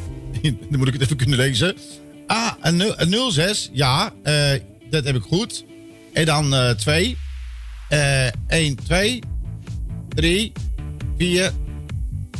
[0.71, 1.77] Dan moet ik het even kunnen lezen.
[2.27, 3.71] Ah, een, nul- een 06.
[3.73, 4.13] Ja,
[4.91, 5.65] dat heb ik goed.
[6.13, 7.17] En dan eh 2.
[7.89, 9.23] Eh 1, 2,
[10.15, 10.53] 3,
[11.19, 11.53] 4.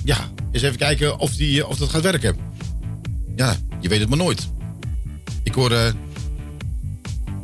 [0.05, 2.37] Ja, eens even kijken of, die, eh, of dat gaat werken.
[3.37, 4.49] Ja, je weet het maar nooit.
[5.43, 5.71] Ik hoor.
[5.73, 5.93] eh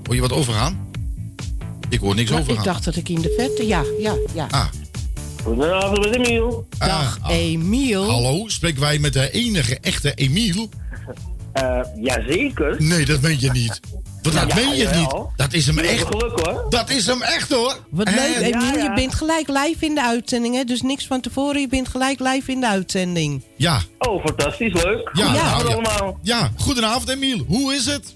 [0.05, 0.89] hoor je wat overgaan?
[1.89, 2.57] Ik hoor niks overgaan.
[2.57, 3.67] ik dacht dat ik in de vette...
[3.67, 4.47] Ja, ja, ja.
[4.51, 4.67] Ah.
[5.43, 6.67] Goedenavond met Emiel.
[6.79, 8.11] Dag, Emiel.
[8.11, 10.69] Hallo, spreken wij met de enige echte Emiel?
[11.55, 12.77] Uh, jazeker.
[12.83, 13.81] Nee, dat meen je niet.
[14.33, 15.01] Wat, dat Ja, meen je jawel.
[15.01, 15.37] niet.
[15.39, 16.05] Dat is hem echt.
[16.07, 16.67] geluk hoor.
[16.69, 17.79] Dat is hem echt hoor.
[17.91, 18.61] Wat leuk, Emiel.
[18.61, 18.83] ja, ja.
[18.83, 20.65] Je bent gelijk live in de uitzending, hè?
[20.65, 21.61] Dus niks van tevoren.
[21.61, 23.43] Je bent gelijk live in de uitzending.
[23.57, 23.81] Ja.
[23.99, 25.11] Oh, fantastisch, leuk.
[25.13, 25.89] Ja, Goedenavond nou, ja.
[25.91, 26.19] allemaal.
[26.23, 27.45] Ja, goedenavond Emiel.
[27.47, 28.15] Hoe is het?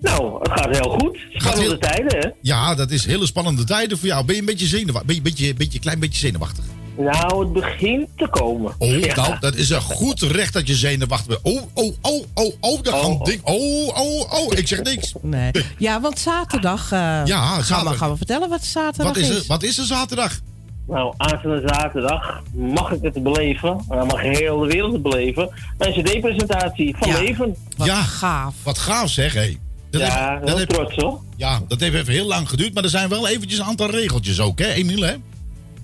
[0.00, 1.18] Nou, het gaat heel goed.
[1.34, 2.28] Spannende heel- tijden, hè?
[2.42, 4.24] Ja, dat is hele spannende tijden voor jou.
[4.24, 5.04] Ben je een beetje zenuwachtig?
[5.06, 6.64] Ben je een beetje, beetje, klein beetje zenuwachtig?
[6.96, 8.72] Nou, het begint te komen.
[8.78, 9.14] Oh, Ja.
[9.14, 11.56] nou, dat is een goed recht dat je zenuwachtig bent.
[11.56, 13.40] Oh, oh, oh, oh, oh, dat gaan ding.
[13.44, 15.12] Oh, oh, oh, ik zeg niks.
[15.22, 15.50] Nee.
[15.78, 16.92] Ja, want zaterdag...
[16.92, 17.96] eh, Ja, gaan, we, zaterdag.
[17.96, 20.38] gaan we vertellen wat zaterdag Wat is, er, wat is er zaterdag?
[20.86, 23.84] Nou, aanstaande zaterdag mag ik het beleven.
[23.88, 25.50] Nou, mag heel de wereld het beleven.
[25.78, 27.56] Mijn cd-presentatie van Leven.
[27.76, 28.54] ja, gaaf.
[28.62, 29.56] Wat gaaf zeg, hé.
[29.90, 31.20] Dat Ja, heel heb- trots hoor.
[31.36, 34.40] Ja, dat heeft even heel lang geduurd, maar er zijn wel eventjes een aantal regeltjes
[34.40, 35.14] ook, hè, Emiel, hè?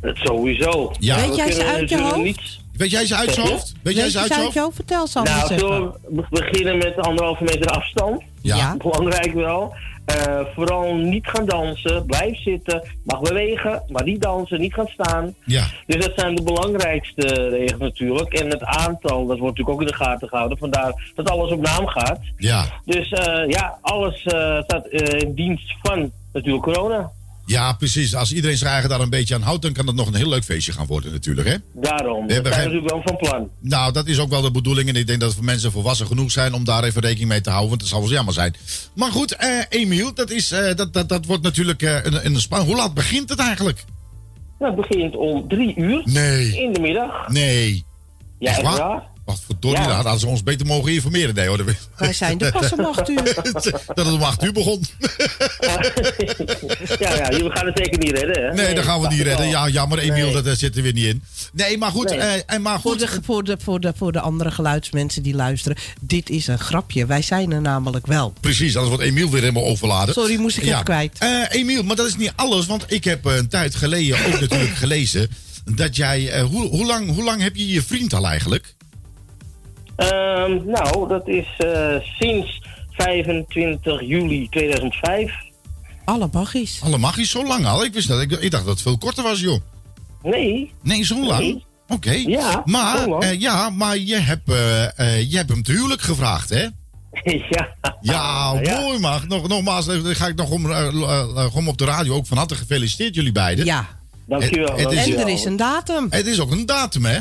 [0.01, 0.93] Dat sowieso.
[0.99, 1.17] Ja.
[1.17, 2.25] Weet we jij ze uit je natuurlijk hoofd?
[2.25, 2.59] Niet...
[2.77, 3.75] Weet jij ze uit je hoofd?
[3.83, 4.55] Weet jij ze uit je hoofd?
[4.55, 4.73] jou?
[4.75, 8.23] Vertel ze allemaal Nou, zullen we beginnen met anderhalve meter afstand.
[8.41, 8.57] Ja.
[8.57, 8.77] Ja.
[8.77, 9.75] Belangrijk wel.
[10.07, 12.07] Eh, vooral niet gaan dansen.
[12.07, 12.83] Blijf zitten.
[13.05, 15.35] Mag bewegen, maar niet dansen, niet gaan staan.
[15.45, 15.67] Ja.
[15.87, 18.33] Dus dat zijn de belangrijkste regels natuurlijk.
[18.33, 20.59] En het aantal, dat wordt natuurlijk ook in de gaten gehouden.
[20.59, 22.19] Vandaar dat alles op naam gaat.
[22.37, 22.65] Ja.
[22.85, 27.11] Dus eh, ja, alles eh, staat in dienst van natuurlijk corona.
[27.47, 28.15] Ja, precies.
[28.15, 30.29] Als iedereen zijn eigen daar een beetje aan houdt, dan kan het nog een heel
[30.29, 31.55] leuk feestje gaan worden natuurlijk, hè?
[31.73, 32.21] Daarom.
[32.21, 33.49] We Dat hebben zijn natuurlijk wel van plan.
[33.61, 34.89] Nou, dat is ook wel de bedoeling.
[34.89, 37.49] En ik denk dat voor mensen volwassen genoeg zijn om daar even rekening mee te
[37.51, 37.69] houden.
[37.69, 38.55] Want het zal wel jammer zijn.
[38.95, 42.41] Maar goed, eh, Emiel, dat, is, eh, dat, dat, dat wordt natuurlijk eh, een, een
[42.41, 42.65] span.
[42.67, 43.85] Hoe laat begint het eigenlijk?
[44.59, 46.63] Nou, het begint om drie uur Nee.
[46.63, 47.29] in de middag.
[47.29, 47.85] Nee.
[48.39, 49.03] Ja, echt waar?
[49.27, 49.87] Wat verdorie, Ja.
[49.87, 51.35] daar hadden ze ons beter mogen informeren.
[51.35, 51.65] Nee hoor.
[51.97, 53.23] Wij zijn er pas om acht uur.
[53.95, 54.85] dat het om 8 uur begon.
[56.99, 58.53] Ja, ja, jullie gaan het zeker niet redden, hè?
[58.55, 59.49] Nee, dat gaan we niet redden.
[59.49, 60.35] Ja, jammer, Emiel, Nee.
[60.35, 61.23] dat eh, zit er weer niet in.
[61.53, 62.09] Nee, maar goed.
[62.09, 62.19] Nee.
[62.19, 63.01] eh, en maar Voor goed.
[63.01, 65.77] de, voor, de, voor, de, voor de andere geluidsmensen die luisteren.
[66.01, 67.07] Dit is een grapje.
[67.07, 68.33] Wij zijn er namelijk wel.
[68.41, 70.15] Precies, anders wordt Emiel weer helemaal overladen.
[70.15, 71.19] Sorry, moest ik even kwijt.
[71.19, 74.77] Eh, Emiel, maar dat is niet alles, want ik heb een tijd geleden ook natuurlijk
[74.85, 75.31] gelezen
[75.75, 76.29] dat jij.
[76.31, 78.75] eh, hoe, hoe, lang, hoe lang heb je je vriend al eigenlijk?
[79.97, 85.33] Ehm, nou, dat is eh, sinds 25 juli 2005.
[86.05, 86.81] Alle magisch.
[86.83, 87.85] Alle magisch zo lang al?
[87.85, 88.21] Ik wist dat.
[88.21, 89.61] Ik, ik dacht dat het veel korter was, joh.
[90.23, 90.73] Nee.
[90.83, 91.41] Nee, zo lang?
[91.41, 91.65] Nee.
[91.89, 92.11] Oké.
[92.11, 96.67] Ja, maar, eh, ja, maar je hebt, eh, je hebt hem te huwelijk gevraagd, hè?
[97.51, 97.75] ja.
[98.01, 99.21] Ja, mooi man.
[99.29, 100.73] Nog, nogmaals, eh, ga ik nog om,
[101.55, 103.65] om op de radio ook van harte gefeliciteerd jullie beiden.
[103.65, 103.87] Ja.
[104.27, 106.07] Dankjewel, Het, het is, En er is een datum.
[106.11, 107.19] het is ook een datum, hè?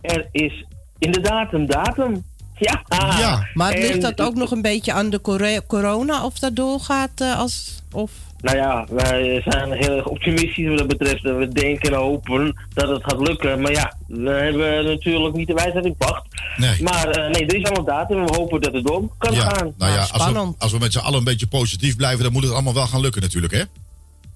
[0.00, 0.64] Er is
[0.98, 2.24] inderdaad een datum.
[2.58, 2.82] Ja.
[3.18, 3.46] Ja.
[3.54, 5.20] Maar En- ligt dat ook nog een beetje aan de
[5.66, 7.82] corona of dat doorgaat eh, als...
[7.92, 8.12] Of...
[8.40, 11.24] Nou ja, wij zijn heel erg optimistisch wat dat betreft.
[11.24, 13.60] En we denken en hopen dat het gaat lukken.
[13.60, 16.24] Maar ja, we hebben natuurlijk niet de wijsheid in pacht.
[16.56, 16.82] Nee.
[16.82, 19.34] Maar eh, nee, er is al een datum en we hopen dat het door kan
[19.34, 19.40] ja.
[19.40, 19.72] gaan.
[19.78, 22.42] Nou ja, als we, als we met z'n allen een beetje positief blijven, dan moet
[22.42, 23.62] het allemaal wel gaan lukken natuurlijk, hè?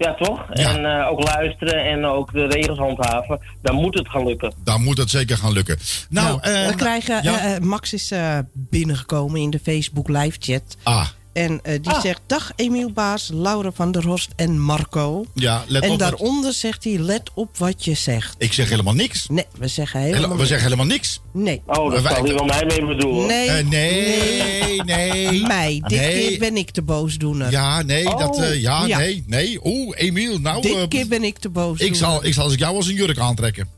[0.03, 0.51] Ja, toch?
[0.51, 3.41] En eh, ook luisteren en ook de regels handhaven.
[3.63, 4.55] Dan moet het gaan lukken.
[4.65, 5.79] Dan moet het zeker gaan lukken.
[6.09, 7.39] Nou, eh, we krijgen, ja.
[7.39, 10.77] eh, eh, Max is eh, binnengekomen in de Facebook live chat.
[10.83, 15.25] Ah, En eh, die zegt: Dag Emiel Baas, Laura van der Horst en Marco.
[15.35, 15.99] ja, let en op.
[16.01, 18.35] wat- daaronder zegt hij: Let op wat je zegt.
[18.39, 19.27] Ik zeg helemaal niks.
[19.29, 21.21] Nee, we zeggen Hele- helemaal we zeggen helemaal niks.
[21.33, 21.63] Nee.
[21.67, 23.27] Oh, dat Wij- zal hij wel mij mee bedoelen.
[23.27, 23.49] Nee.
[23.49, 25.47] Eh, nee, nee.
[25.47, 25.83] Mij.
[25.87, 26.29] Dit Nee.
[26.29, 27.51] keer ben ik de boosdoener.
[27.51, 28.99] Ja, nee, dat, eh, ja, Ja.
[28.99, 29.59] nee, nee.
[29.65, 30.63] Oeh, Emiel, nou...
[30.63, 31.87] Dit keer ben ik de boosdoener.
[31.87, 33.69] ik, zal, ik zal als ik jou als een jurk aantrekken.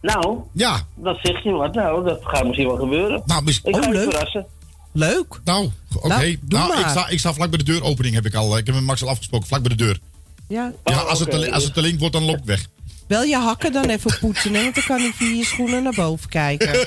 [0.00, 0.86] Nou, Ja.
[0.94, 1.74] dat zegt je wat.
[1.74, 3.22] Nou, dat gaat misschien wel gebeuren.
[3.26, 4.10] Nou, mis- Ik ga Oh, je leuk.
[4.10, 4.46] verrassen.
[4.92, 5.40] Leuk.
[5.44, 6.06] Nou, oké.
[6.08, 8.58] Nou, Nou, ik, sta, ik sta vlak bij de deuropening, heb ik al.
[8.58, 9.98] Ik heb met Max al afgesproken, vlak bij de deur.
[10.48, 10.72] Ja.
[10.84, 12.66] Ja, als, het te, als het te link wordt, dan loop ik weg.
[13.06, 15.92] Wel je hakken dan even poetsen, hè, want dan kan hij via je schoenen naar
[15.94, 16.68] boven kijken.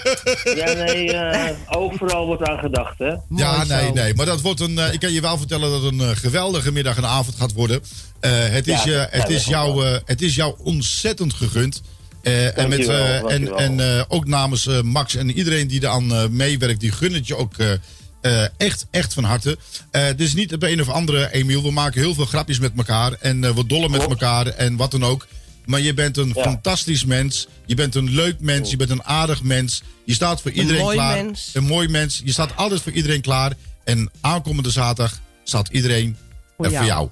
[0.56, 3.16] Ja, nee, eh, overal wordt aan gedacht, hè?
[3.30, 3.94] Ja, nee, zo.
[3.94, 4.14] nee.
[4.14, 4.80] Maar dat wordt een.
[4.80, 7.54] eh, ik kan je wel vertellen dat het een eh, geweldige middag en avond gaat
[7.54, 7.82] worden.
[8.20, 11.82] Eh, het, is, Ja, je, het, is jou, eh, het is jou ontzettend gegund.
[12.26, 16.14] Eh, en met, eh, en, en eh, ook namens eh, Max en iedereen die eraan
[16.14, 17.72] eh, meewerkt, die gun het je ook eh,
[18.22, 19.58] eh, echt, echt van harte.
[19.92, 21.64] Eh Het is niet op een of andere, Emiel.
[21.64, 25.04] We maken heel veel grapjes met elkaar en we dollen met elkaar en wat dan
[25.04, 25.28] ook.
[25.66, 26.42] Maar je bent een Ja.
[26.44, 27.48] fantastisch mens.
[27.66, 28.70] Je bent een leuk mens.
[28.70, 29.82] Je bent een aardig mens.
[30.06, 31.24] Je staat voor iedereen klaar.
[31.24, 31.50] mens.
[31.54, 32.22] Een mooi mens.
[32.26, 33.54] Je staat altijd voor iedereen klaar.
[33.84, 36.18] En aankomende zaterdag staat iedereen
[36.58, 37.10] Voor er voor jou.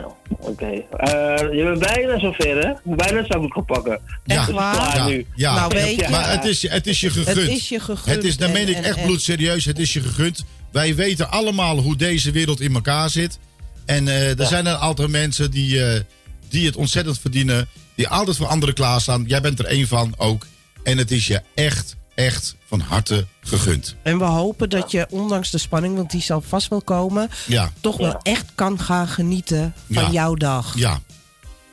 [0.00, 0.66] Nou, oké.
[0.66, 2.94] Eh, je bent bijna zover, hè?
[2.96, 4.00] Bijna zou ik het gaan pakken.
[4.24, 5.26] Ja, Het is klaar ja, nu.
[5.34, 5.54] ja.
[5.54, 7.36] Nou, weet je- Maar het is, je- het is je gegund.
[7.36, 9.64] Het is je gegund Het is, dan en- meen ik echt en- bloedserieus.
[9.64, 10.44] Het is je gegund.
[10.72, 13.38] Wij weten allemaal hoe deze wereld in elkaar zit.
[13.86, 14.46] En eh, er Ja.
[14.46, 16.00] zijn een aantal mensen die, eh,
[16.48, 17.68] die het ontzettend verdienen.
[17.94, 19.24] Die altijd voor anderen klaarstaan.
[19.26, 20.46] Jij bent er één van ook.
[20.82, 23.94] En het is je echt, echt van harte gegund.
[24.02, 27.72] En we hopen dat je, ondanks de spanning, want die zal vast wel komen, Ja.
[27.80, 28.20] toch wel Ja.
[28.22, 30.10] echt kan gaan genieten van Ja.
[30.10, 30.78] jouw dag.
[30.78, 31.00] Ja.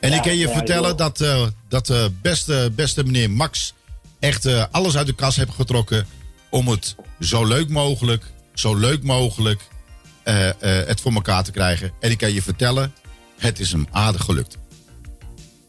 [0.00, 3.74] En Ja, ik kan je ja, vertellen dat, eh, dat de beste, beste meneer Max
[4.20, 6.06] echt eh, alles uit de kas heeft getrokken
[6.48, 8.24] om het zo leuk mogelijk,
[8.54, 9.60] zo leuk mogelijk
[10.22, 11.92] eh, eh, het voor elkaar te krijgen.
[12.00, 12.94] En ik kan je vertellen,
[13.38, 14.56] het is hem aardig gelukt.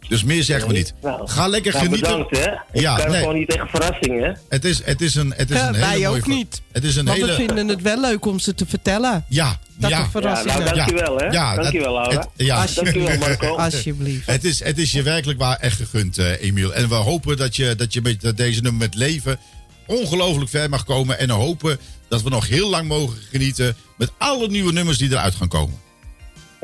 [0.10, 0.94] Dus meer zeggen we niet.
[1.02, 2.12] Nou, Ga lekker nou, genieten.
[2.12, 2.52] bedankt, hè?
[2.52, 3.20] Ik Ja, kan nee.
[3.20, 4.32] gewoon niet tegen verrassingen, hè?
[4.50, 6.62] Het is, het is een, het is Ja, een hele wij mooie ook niet.
[6.72, 7.30] Het is een Want hele.
[7.32, 9.26] we vinden het wel leuk om ze te vertellen.
[9.30, 10.00] Ja, Dat ja.
[10.00, 10.58] er verrassingen.
[10.58, 11.26] Ja, nou, dankjewel, hè?
[11.26, 12.20] Ja, dankjewel, Laura.
[12.20, 12.66] het- ja.
[12.76, 13.56] Dankjewel, Marco.
[13.66, 14.28] Alsjeblieft.
[14.28, 16.74] Het is, het is je werkelijk waar echt gegund, eh, Emiel.
[16.74, 19.40] En we hopen dat je, dat je met dat deze nummer met leven
[19.88, 21.20] ongelooflijk ver mag komen.
[21.20, 25.10] En we hopen dat we nog heel lang mogen genieten met alle nieuwe nummers die
[25.12, 25.84] eruit gaan komen.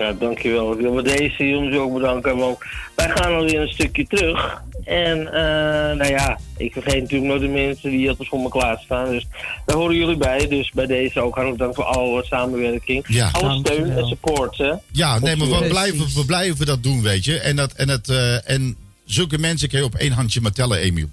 [0.02, 0.74] Ja, dankjewel.
[0.74, 2.58] Ik wil met deze jongens ook bedanken, want
[2.96, 4.62] wij gaan alweer een stukje terug.
[4.84, 9.10] En, eh, nou ja, ik vergeet natuurlijk nooit de mensen die altijd voor me klaarstaan.
[9.10, 9.28] Dus
[9.66, 10.48] daar horen jullie bij.
[10.48, 13.06] Dus bij deze ook hartelijk dank voor alle samenwerking.
[13.08, 13.30] Ja.
[13.32, 14.74] Alle steun en support, hè.
[14.92, 17.40] Ja, nee, maar we blijven, we blijven dat doen, weet je.
[17.40, 18.76] En, dat, en, het, eh, en
[19.06, 21.10] zulke mensen kun je op één handje maar tellen, Emiel.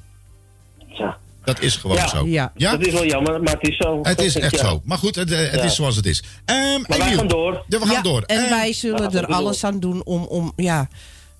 [0.86, 1.18] Ja.
[1.54, 2.08] Dat is gewoon Ja.
[2.08, 2.26] zo.
[2.26, 2.52] Ja.
[2.56, 2.70] Ja?
[2.76, 3.98] Dat is wel jammer, maar het is zo.
[4.02, 4.64] Het is echt Ja.
[4.68, 4.80] zo.
[4.84, 5.62] Maar goed, het, eh, het Ja.
[5.62, 6.22] is zoals het is.
[6.44, 7.18] Ehm Maar wij Emiel.
[7.18, 7.64] gaan door.
[7.68, 8.22] Ja, we gaan Ja, door.
[8.22, 9.34] En Ehm, wij zullen er door.
[9.36, 10.88] alles aan doen om, om ja,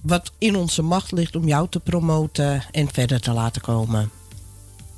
[0.03, 4.11] wat in onze macht ligt om jou te promoten en verder te laten komen.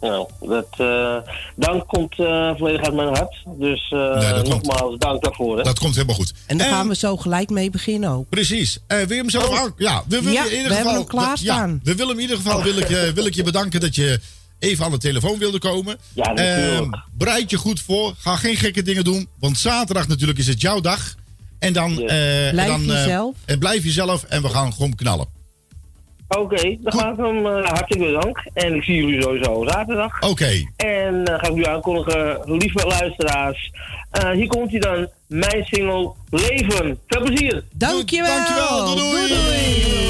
[0.00, 1.16] Nou, dat, eh,
[1.56, 3.36] dank komt eh, volledig uit mijn hart.
[3.58, 4.66] Dus eh, Nee, dat komt.
[4.66, 5.56] nogmaals, dank daarvoor.
[5.56, 5.62] Hè.
[5.62, 6.32] Dat komt helemaal goed.
[6.46, 8.28] En daar Ehm, gaan we zo gelijk mee beginnen ook.
[8.28, 8.78] Precies.
[8.86, 9.58] Eh wil je hem zelf Oh.
[9.60, 9.72] aan?
[9.76, 11.70] Ja, we, willen Ja, in ieder we geval, hebben hem klaarstaan.
[11.70, 14.20] Ja, we willen in ieder geval wil ik, wil ik je bedanken dat je
[14.60, 15.96] even aan de telefoon wilde komen.
[16.12, 17.02] Ja, ehm, natuurlijk.
[17.12, 18.14] Bereid je goed voor.
[18.18, 19.28] Ga geen gekke dingen doen.
[19.38, 21.14] Want zaterdag natuurlijk is het jouw dag.
[21.58, 23.34] En dan, eh, blijf, dan eh, jezelf.
[23.44, 25.26] En blijf jezelf en we gaan gewoon knallen.
[26.28, 30.20] Oké, dan gaat hem eh, hartelijk bedankt En ik zie jullie sowieso zaterdag.
[30.20, 30.64] Oké.
[30.76, 33.70] En dan ga ik u aankondigen, lieve luisteraars.
[34.32, 36.98] hier komt hij dan, mijn single Leven.
[37.06, 37.64] Veel plezier.
[37.72, 38.36] Dankjewel.
[38.36, 38.96] Dankjewel.
[38.96, 39.10] doei.
[39.10, 39.28] doei.
[39.28, 40.09] doei, doei.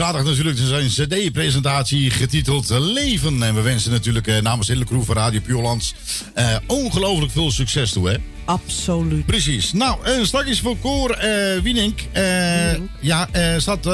[0.00, 3.42] zaterdag natuurlijk zijn cd-presentatie getiteld Leven.
[3.42, 5.94] En we wensen natuurlijk eh, namens hele crew van Radio Purelands
[6.34, 8.16] eh, ongelooflijk veel succes toe, hè?
[8.44, 9.26] Absoluut.
[9.26, 9.72] Precies.
[9.72, 12.00] Nou, een straks voor Koor eh, Wienink.
[12.12, 13.88] Eh, ja, staat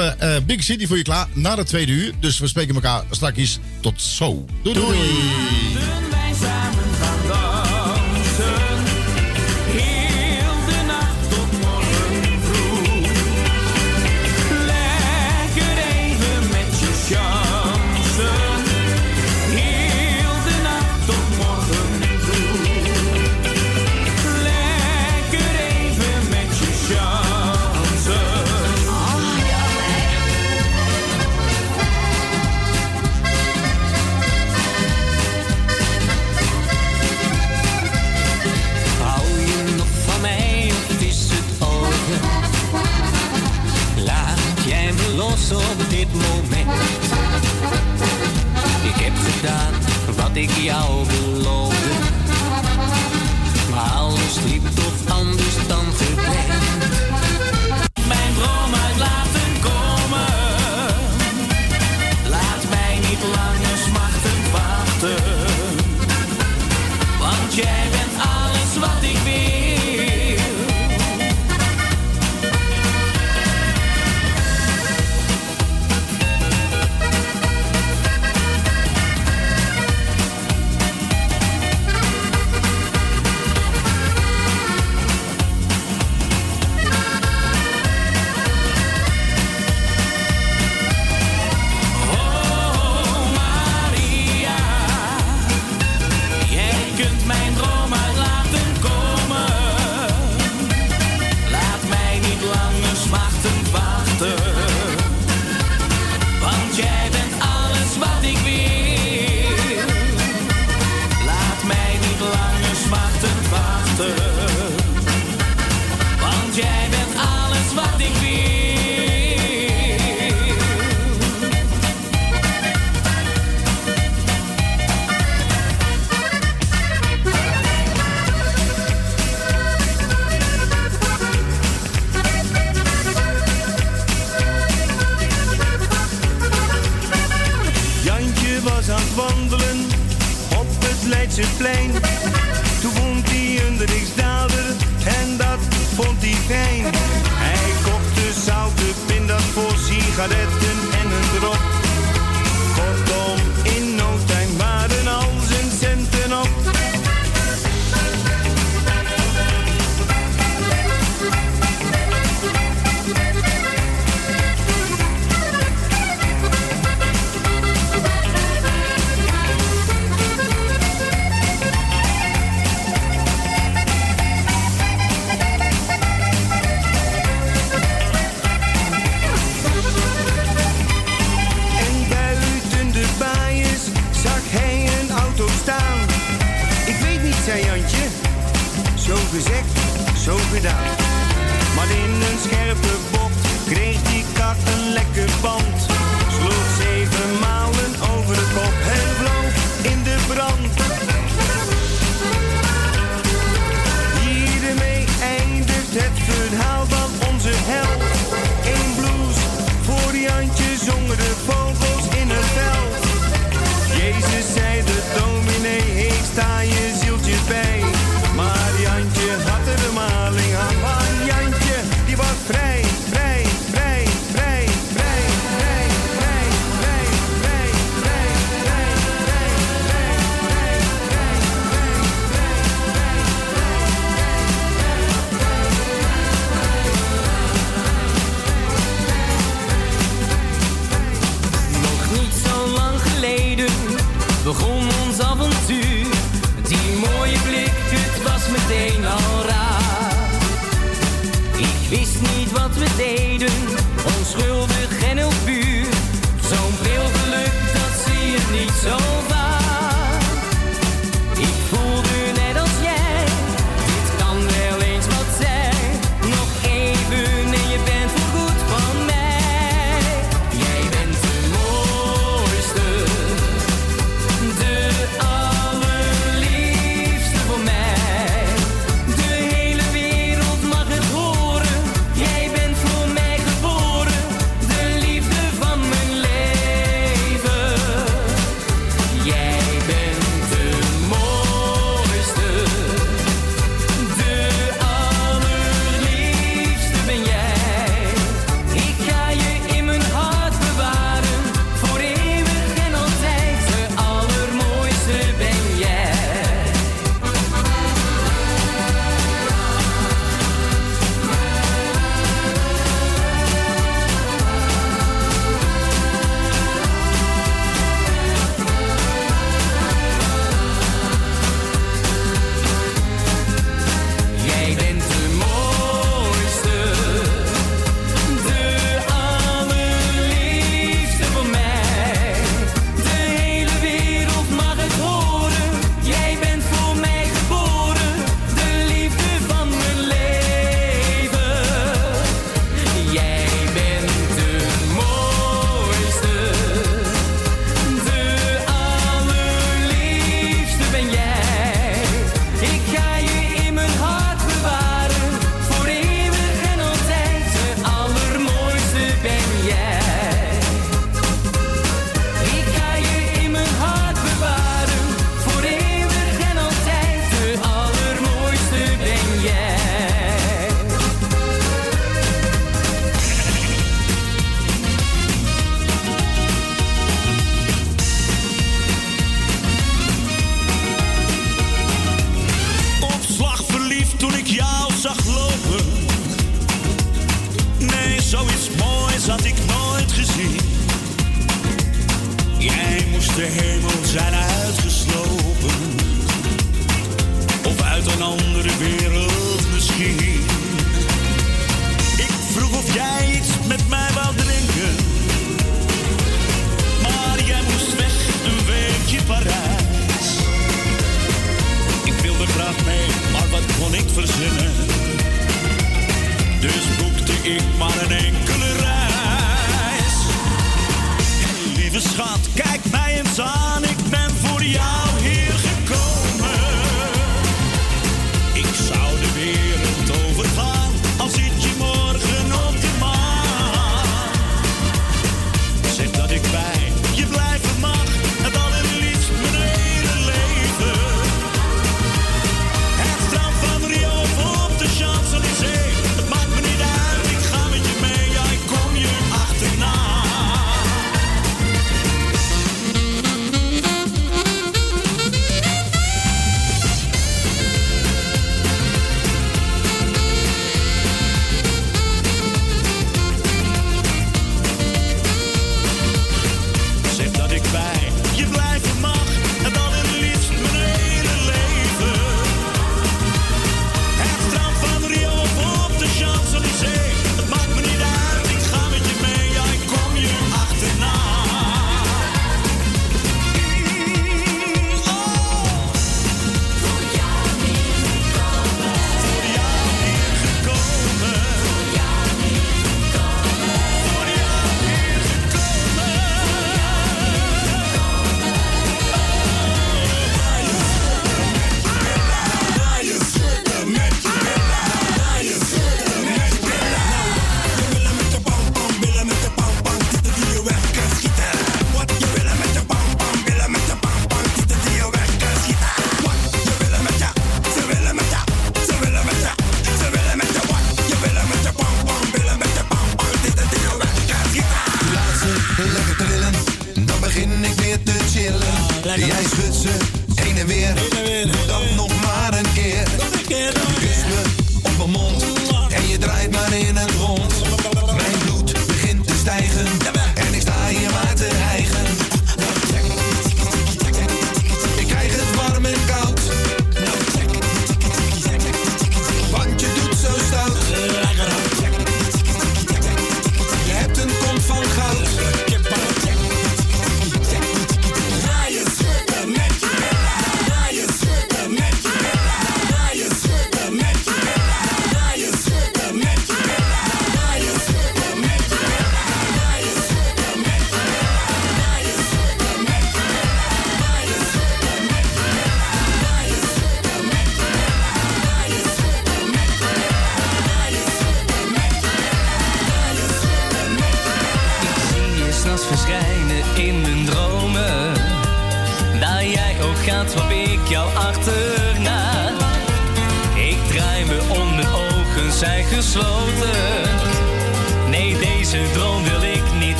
[0.47, 2.13] Big City voor je klaar na het tweede uur.
[2.21, 4.45] Dus we spreken elkaar straks tot zo.
[4.63, 4.75] doei.
[4.75, 5.56] doei.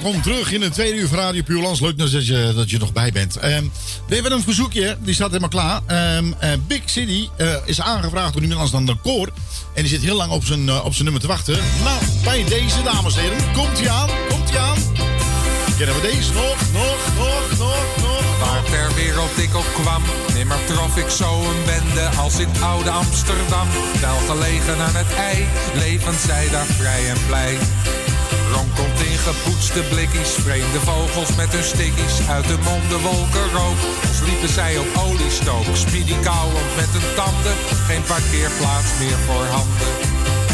[0.00, 1.80] Welkom terug in het tweede uur van Radio Puurlands.
[1.80, 3.36] Leuk dat je, dat je nog bij bent.
[3.36, 3.64] Ehm,
[4.06, 5.80] we hebben een verzoekje, die staat helemaal klaar.
[5.86, 9.28] Ehm, eh, Big City eh, is aangevraagd door niemand anders dan de Koor.
[9.74, 11.58] En die zit heel lang op zijn, eh, op zijn nummer te wachten.
[11.84, 14.78] Nou, bij deze dames en heren, komt hij aan, komt hij aan.
[15.78, 18.38] Kennen we deze nog, nog, nog, nog, nog?
[18.40, 20.02] Waar ter wereld ik ook kwam,
[20.34, 23.68] nimmer trof ik zo een bende als in oude Amsterdam.
[24.00, 27.58] Wel gelegen aan het ei, levend zij daar vrij en blij.
[28.56, 32.16] Ronkelt in gepoetste blikkies, vreemde vogels met hun stikkies.
[32.36, 35.66] Uit de monden wolken rook, als liepen zij op oliestook.
[35.84, 37.56] Speedy kauwend met hun tanden,
[37.88, 39.90] geen parkeerplaats meer voor handen.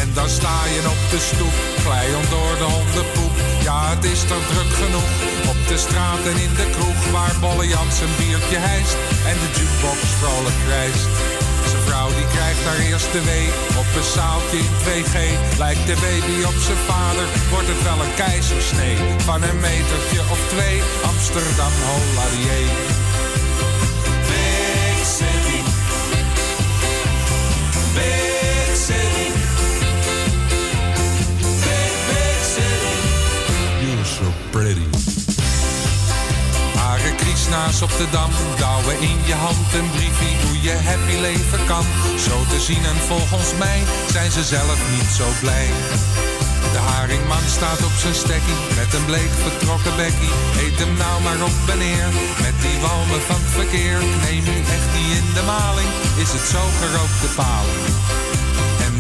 [0.03, 3.35] En dan sta je op de stoep, glijend door de hondenpoep.
[3.69, 5.11] Ja, het is toch druk genoeg,
[5.53, 7.01] op de straat en in de kroeg.
[7.15, 8.99] Waar Bolle Jans een biertje hijst
[9.31, 11.07] en de jukebox vrolijk krijst.
[11.69, 15.17] Zijn vrouw die krijgt haar eerste week op een zaaltje in 2G.
[15.59, 18.97] Lijkt de baby op zijn vader, wordt het wel een keizersnee.
[19.29, 23.08] Van een metertje of twee, Amsterdam, holladier.
[37.09, 41.65] Hare kriesnaas op de dam, douwen in je hand een briefie hoe je happy leven
[41.67, 41.85] kan.
[42.27, 43.81] Zo te zien en volgens mij
[44.13, 45.69] zijn ze zelf niet zo blij.
[46.73, 50.35] De haringman staat op zijn stekkie, met een bleek vertrokken bekkie.
[50.65, 52.09] Eet hem nou maar op en neer,
[52.45, 53.99] met die walmen van verkeer.
[54.25, 55.91] Neem u echt die in de maling,
[56.25, 57.85] is het zo gerookte paling.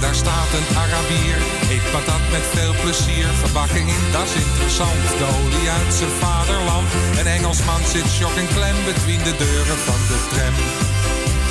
[0.00, 1.36] Daar staat een Arabier,
[1.74, 3.26] eet patat met veel plezier.
[3.44, 6.88] Gebakken in, dat is interessant, de olie uit zijn vaderland.
[7.18, 10.56] Een Engelsman zit shock en klem between de deuren van de tram.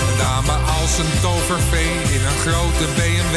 [0.06, 3.36] Een dame als een tovervee in een grote BMW.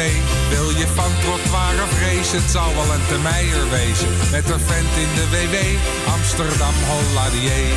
[0.53, 4.11] Wil je van trottoir of race, het zal wel een Termeijer wezen.
[4.35, 5.55] Met een vent in de WW,
[6.15, 7.75] Amsterdam Holladier.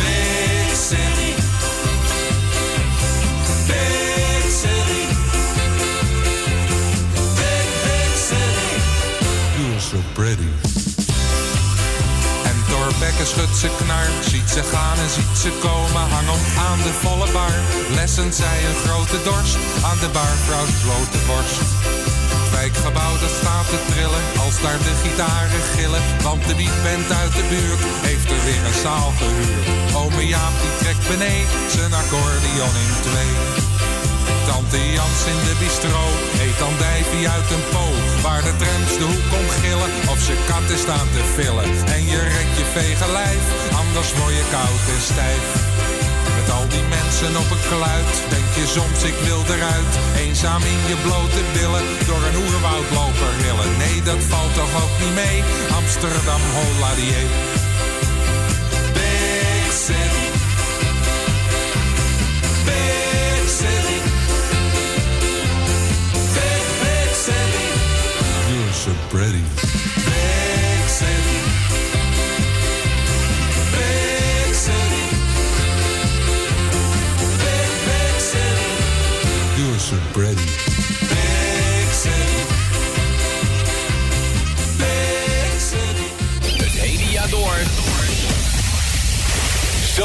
[0.00, 1.25] Big city.
[12.50, 16.04] En Thorbecke schudt ze knar, ziet ze gaan en ziet ze komen.
[16.14, 17.56] Hangend aan de volle bar,
[17.98, 19.56] lessen zij een grote dorst.
[19.88, 21.60] Aan de barvrouws blote borst.
[22.36, 26.02] Het wijkgebouw dat staat te trillen, als daar de gitaren gillen.
[26.28, 29.66] Want de beatband uit de buurt heeft er weer een zaal gehuurd.
[30.02, 33.32] Ome Jaap die trekt beneden, zijn accordeon in twee.
[34.46, 36.04] Tante Jans in de bistro
[36.44, 37.86] eet andijvie uit een po.
[38.24, 41.68] Waar de trams de hoek om gillen of ze katten staan te villen.
[41.96, 43.44] En je rekt je vege lijf,
[43.82, 45.44] anders word je koud en stijf.
[46.36, 49.92] Met al die mensen op een kluit, denk je soms ik wil eruit.
[50.24, 53.72] Eenzaam in je blote billen, door een oerwoud lopen rillen.
[53.82, 55.38] Nee, dat valt toch ook niet mee,
[55.80, 57.55] Amsterdam Holladier.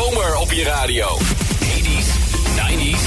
[0.01, 1.17] Zomer op je radio.
[1.19, 2.07] 80s,
[2.55, 3.01] 90s,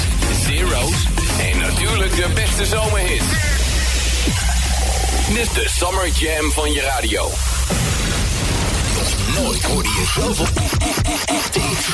[0.46, 1.08] zeros
[1.40, 3.24] en natuurlijk de beste zomerhits.
[5.28, 7.30] Dit is de Summer Jam van je radio.
[9.42, 10.46] Nooit hoorde je zoveel
[11.24, 11.86] echte hits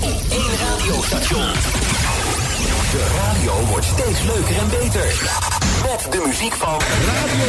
[0.00, 1.52] op één radiostation.
[2.90, 5.30] De radio wordt steeds leuker en beter.
[5.82, 7.48] Met de muziek van Radio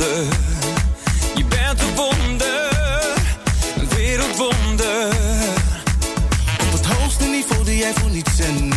[0.00, 2.70] Je bent een wonder,
[3.76, 5.08] een wereldwonder.
[6.60, 8.69] Op het hoogste niveau die jij voor niets en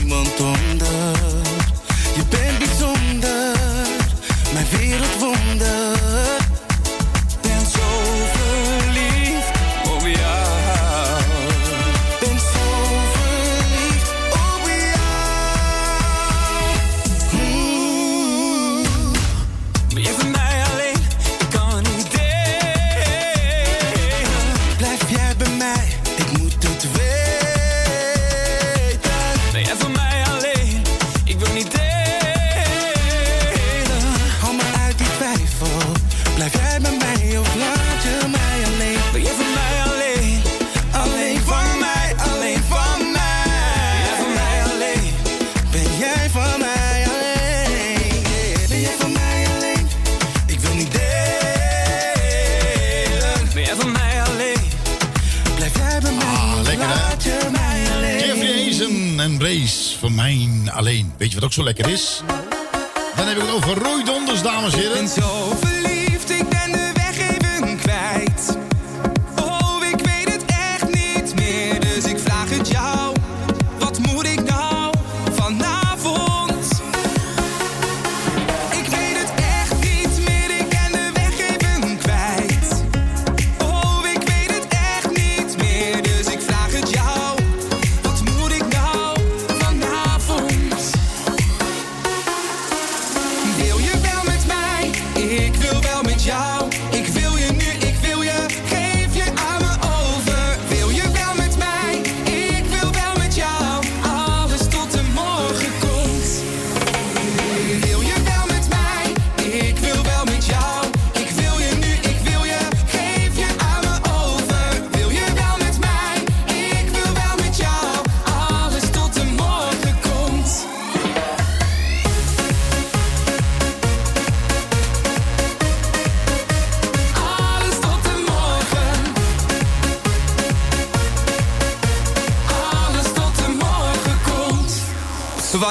[61.53, 62.21] ook zo lekker is?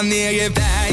[0.02, 0.91] Wanneer je bij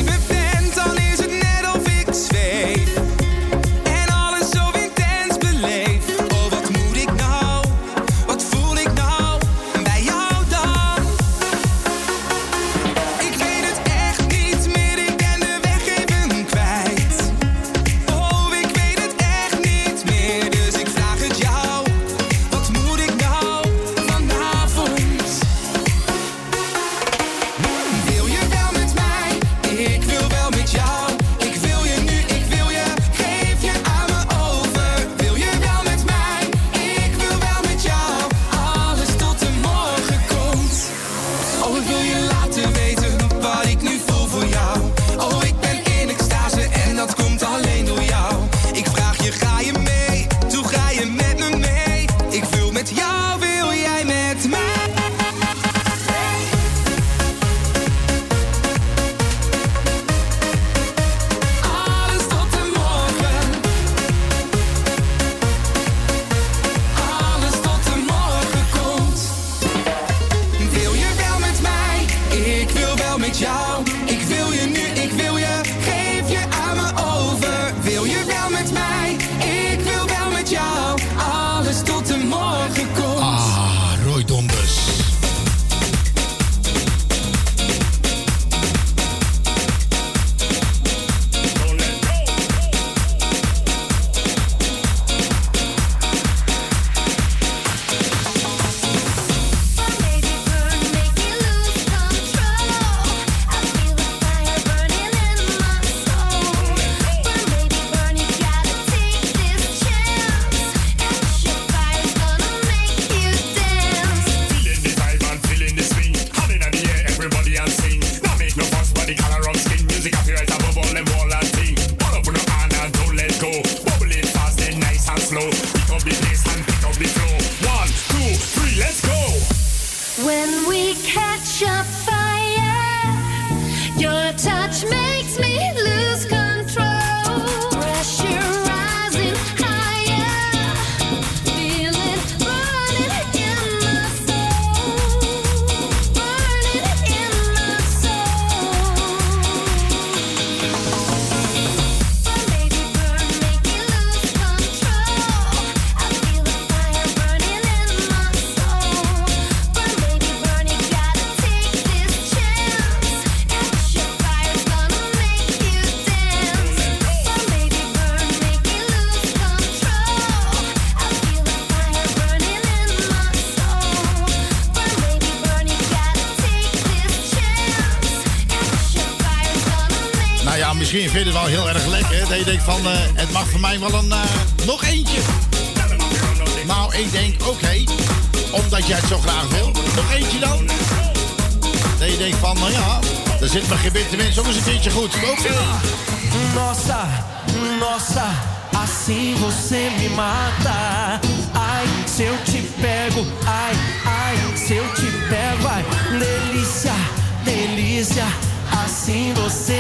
[207.60, 208.26] delícia,
[208.72, 209.79] assim você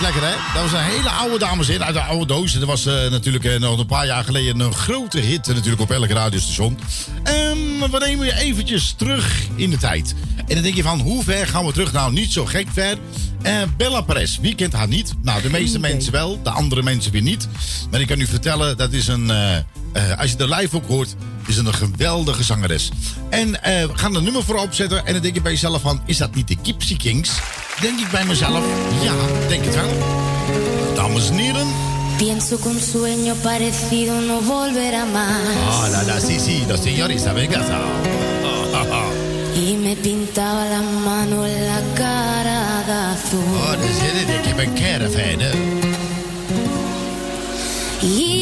[0.00, 0.34] was lekker, hè?
[0.54, 2.52] Dat was een hele oude, dames heren, uit de oude doos.
[2.52, 5.82] Dat was eh, natuurlijk eh, nog een paar jaar geleden een grote hit eh, natuurlijk
[5.82, 6.78] op elk radiostation.
[7.22, 10.14] En we nemen je eventjes terug in de tijd.
[10.36, 11.92] En dan denk je van, hoe ver gaan we terug?
[11.92, 12.98] Nou, niet zo gek ver.
[13.42, 15.14] Eh, Bella Perez, wie kent haar niet?
[15.22, 17.48] Nou, de meeste mensen wel, de andere mensen weer niet.
[17.90, 19.32] Maar ik kan u vertellen, dat is een...
[19.94, 21.14] eh, als je de live ook hoort,
[21.46, 22.90] is het een geweldige zangeres.
[23.28, 25.06] En eh, we gaan een nummer voor opzetten.
[25.06, 27.30] En dan denk je bij jezelf van, is dat niet de Gypsy Kings?
[27.80, 28.64] Denk ik bij mezelf,
[29.02, 29.14] ja,
[29.48, 29.92] denk het wel.
[30.94, 31.66] Dames en heren.
[32.16, 35.56] Pienso que un sueño parecido no volverá más.
[35.68, 37.76] Ah, la, la, sí, sí, la Vegasa.
[37.76, 39.10] Ah, ah, ah.
[39.56, 43.54] Y me pintaba la mano en la cara de azul.
[43.56, 45.52] Oh, dan zit het, ik heb een caravan, hè.
[48.00, 48.33] Y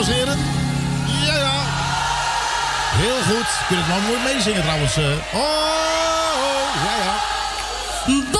[0.00, 0.38] dames en heren.
[1.26, 1.60] Ja, ja.
[2.96, 3.46] Heel goed.
[3.68, 4.96] Kun je het nou mooi meezingen trouwens.
[4.96, 5.04] eh.
[5.32, 8.39] Oh, oh, ja, ja.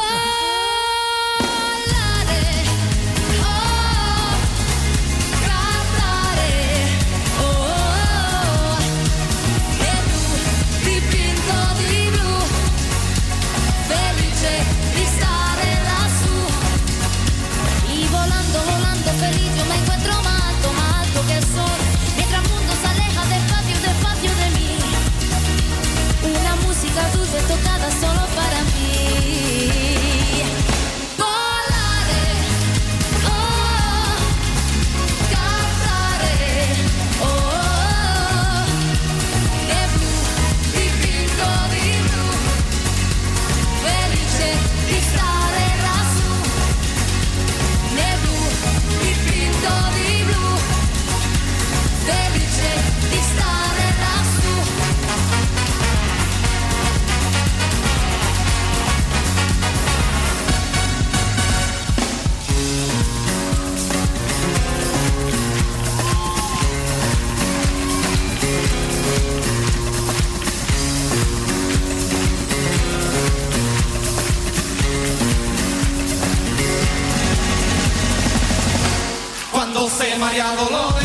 [80.01, 81.05] sei Maria Dolore,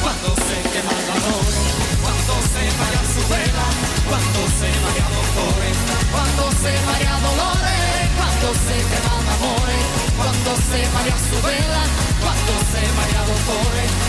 [0.00, 1.56] quando sei che manda l'ore,
[2.00, 3.66] quando sei Maria Sudela,
[4.06, 5.68] quando sei Maria Dottore,
[6.12, 7.74] quando sei Maria Dolore,
[8.14, 9.74] quando sei che manda amore,
[10.14, 10.84] quando sei
[11.28, 11.82] su vela,
[12.20, 14.05] quando sei Maria Dottore.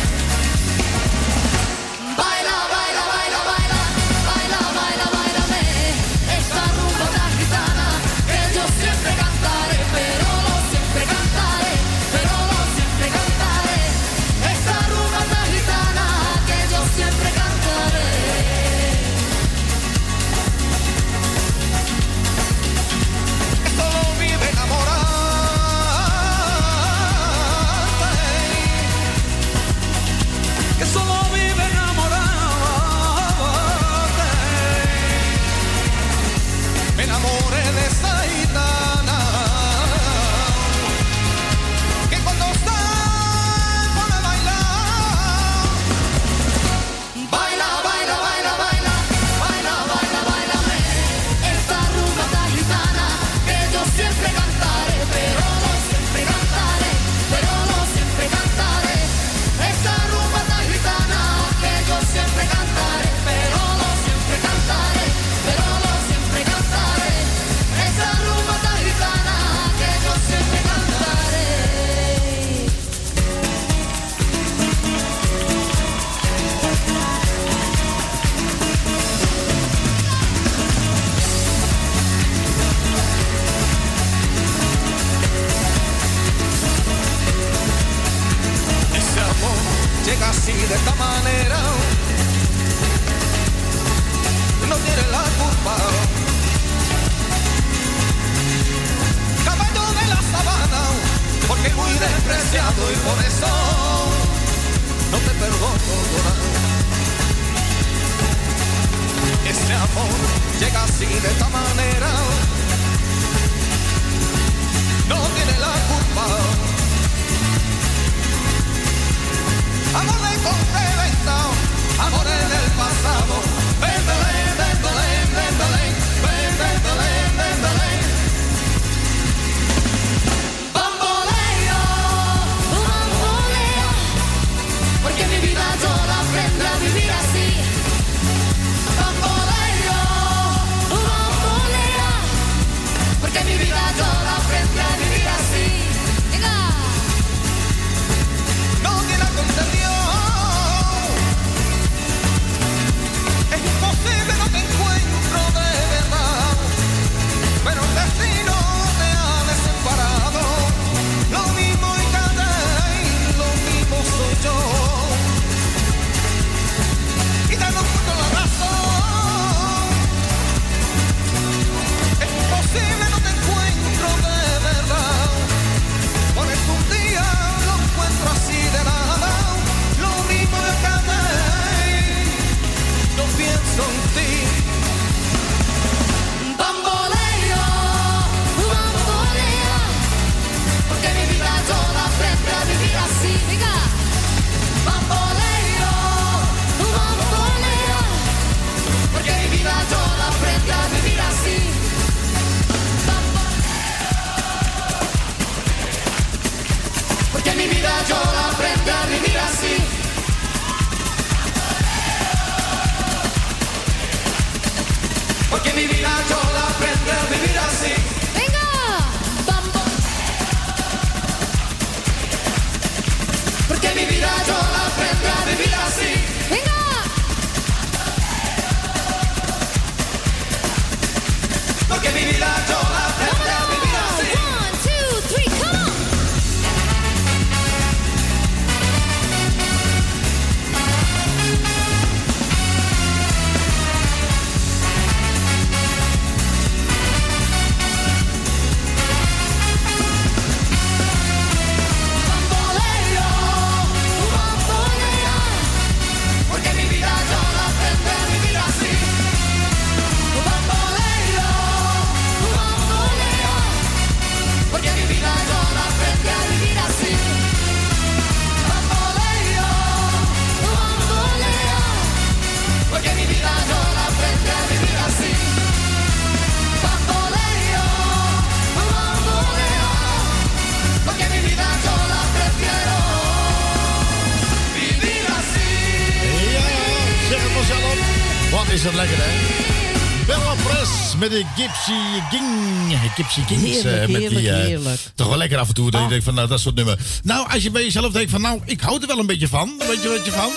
[291.57, 292.99] Gypsy King.
[293.15, 293.61] Gypsy King.
[293.61, 294.75] Heerlijk, eh, met heerlijk, die.
[294.75, 295.91] Eh, toch wel lekker af en toe.
[295.91, 296.25] Dat je denkt ah.
[296.25, 296.99] van nou, dat soort nummer.
[297.23, 299.73] Nou, als je bij jezelf denkt van nou, ik hou er wel een beetje van.
[299.87, 300.51] Weet je wat je van?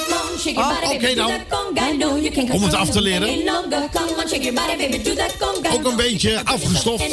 [0.54, 1.30] Oh, oké dan.
[2.50, 3.28] Om het af te leren.
[5.72, 7.04] Ook een beetje afgestoft.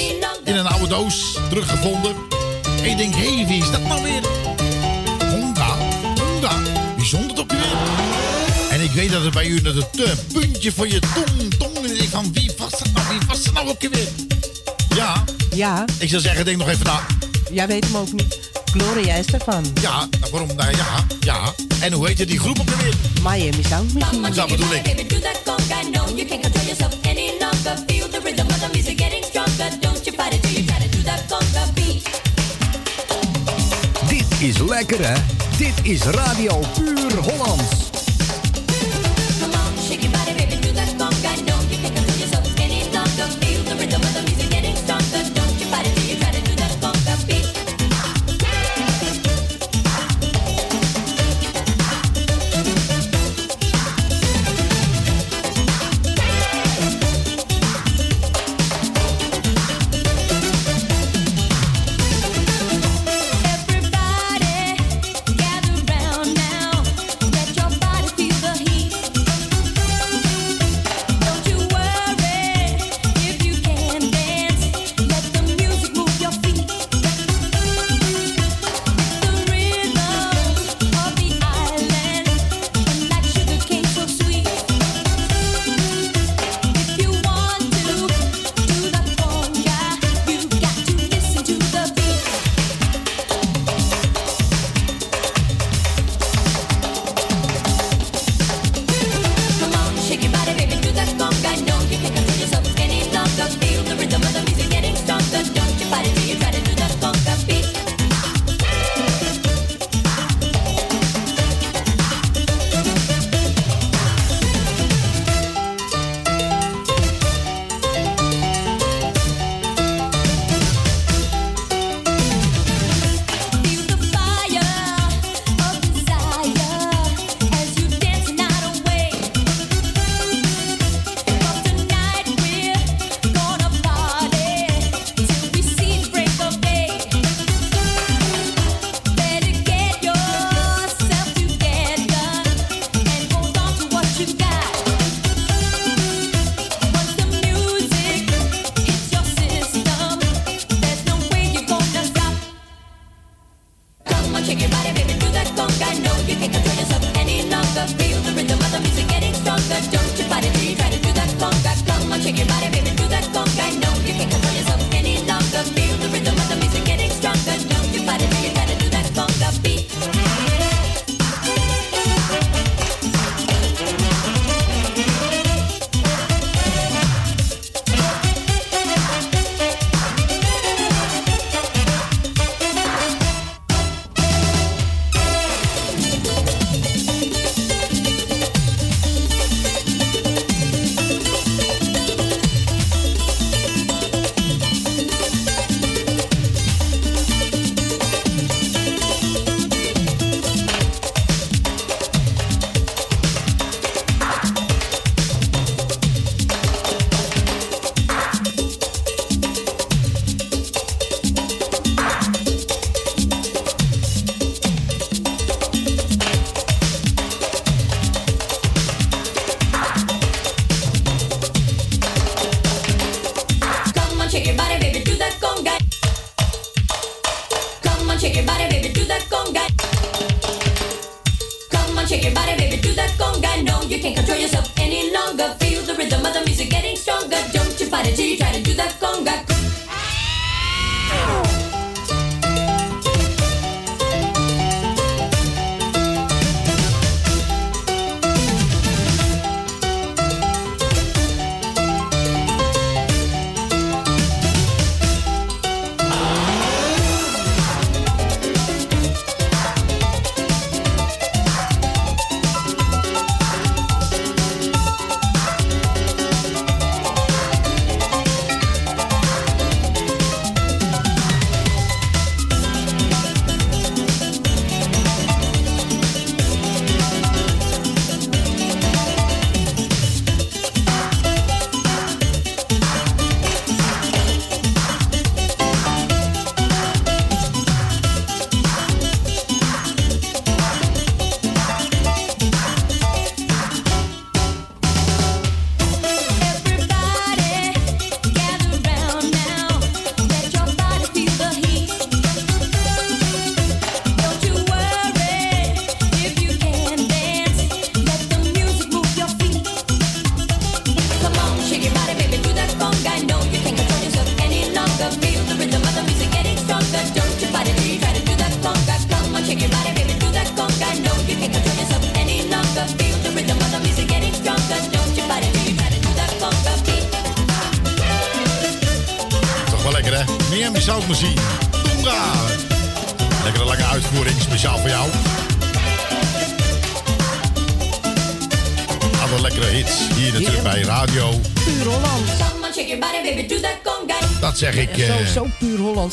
[0.44, 1.38] In een oude doos.
[1.50, 2.16] Teruggevonden.
[2.82, 4.22] En je denkt, hé, hey, wie is dat nou weer?
[5.30, 5.78] Honda.
[6.16, 6.52] Honda.
[6.98, 8.08] Bijzonder toch weer?
[8.78, 11.76] En ik weet dat het bij u dat het eh, puntje van je tong, tong,
[11.76, 14.08] en ik van wie was Ach, die was ze nou ook weer?
[14.96, 15.24] Ja.
[15.56, 15.86] Ja.
[16.00, 17.06] Ik zou zeggen, denk nog even na.
[17.52, 18.40] Jij weet hem ook niet.
[18.66, 19.66] Gloria is ervan.
[19.82, 20.56] Ja, waarom?
[20.56, 21.54] Nou, ja, ja.
[21.80, 22.94] En hoe heet je die groep ook weer?
[23.24, 24.30] Miami Sound Machine.
[24.30, 24.84] Dat bedoel ik.
[34.08, 35.16] Dit is lekker, hè?
[35.58, 37.97] Dit is Radio Puur Hollands.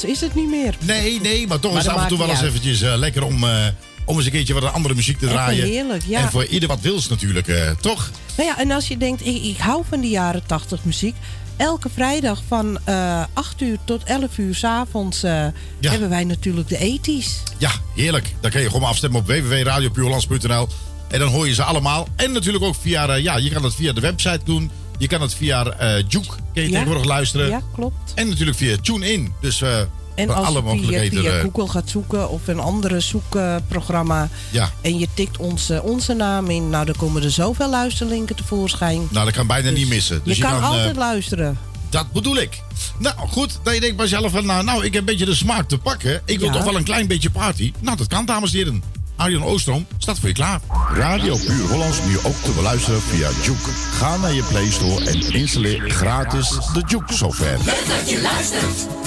[0.04, 0.76] Is het niet meer.
[0.80, 2.94] Nee, nee, maar toch Maar is dat af en toe wel eens niet eventjes eh,
[2.96, 3.66] lekker om, eh,
[4.04, 5.66] om eens een keertje wat andere muziek te draaien.
[5.66, 6.20] heerlijk, ja.
[6.20, 8.10] En voor ieder wat wils natuurlijk, eh, toch?
[8.36, 11.14] Nou ja, en als je denkt, ik, ik hou van die jaren 80 muziek.
[11.56, 15.46] Elke vrijdag van eh 8 uur tot 11 uur s'avonds eh
[15.80, 17.42] hebben wij natuurlijk de ethisch.
[17.58, 18.34] Ja, heerlijk.
[18.40, 20.68] Dan kun je gewoon afstemmen op www.radiopuurlands.nl.
[21.08, 22.08] En dan hoor je ze allemaal.
[22.16, 24.70] En natuurlijk ook via, ja, je kan het via de website doen.
[24.98, 26.68] Je kan het via eh Juke, kun je Ja.
[26.68, 27.48] tegenwoordig luisteren.
[27.48, 28.12] Ja, klopt.
[28.14, 29.32] En natuurlijk via TuneIn.
[29.40, 29.80] Dus eh
[30.14, 34.28] En als alle je via, eh, Google gaat zoeken of een andere zoekprogramma.
[34.50, 34.70] ja.
[34.80, 36.70] En je tikt onze, onze naam in.
[36.70, 39.08] Nou, dan komen er zoveel luisterlinken tevoorschijn.
[39.10, 40.20] Nou, dat kan bijna niet missen.
[40.24, 41.58] Dus je, kan, eh, altijd luisteren.
[41.88, 42.62] Dat bedoel ik.
[42.98, 43.58] Nou, goed.
[43.62, 45.78] Dat je denkt bij jezelf van, nou, nou, ik heb een beetje de smaak te
[45.78, 46.22] pakken.
[46.24, 46.54] Ik wil Ja.
[46.54, 47.72] toch wel een klein beetje party.
[47.80, 48.82] Nou, dat kan, dames en heren.
[49.16, 50.60] Arjan Oostrom staat voor je klaar.
[50.94, 53.70] Radio Puur Hollands nu ook te beluisteren via Juke.
[53.92, 57.58] Ga naar je Play Store en installeer gratis de Juke software.
[57.64, 59.03] Leuk dat je luistert.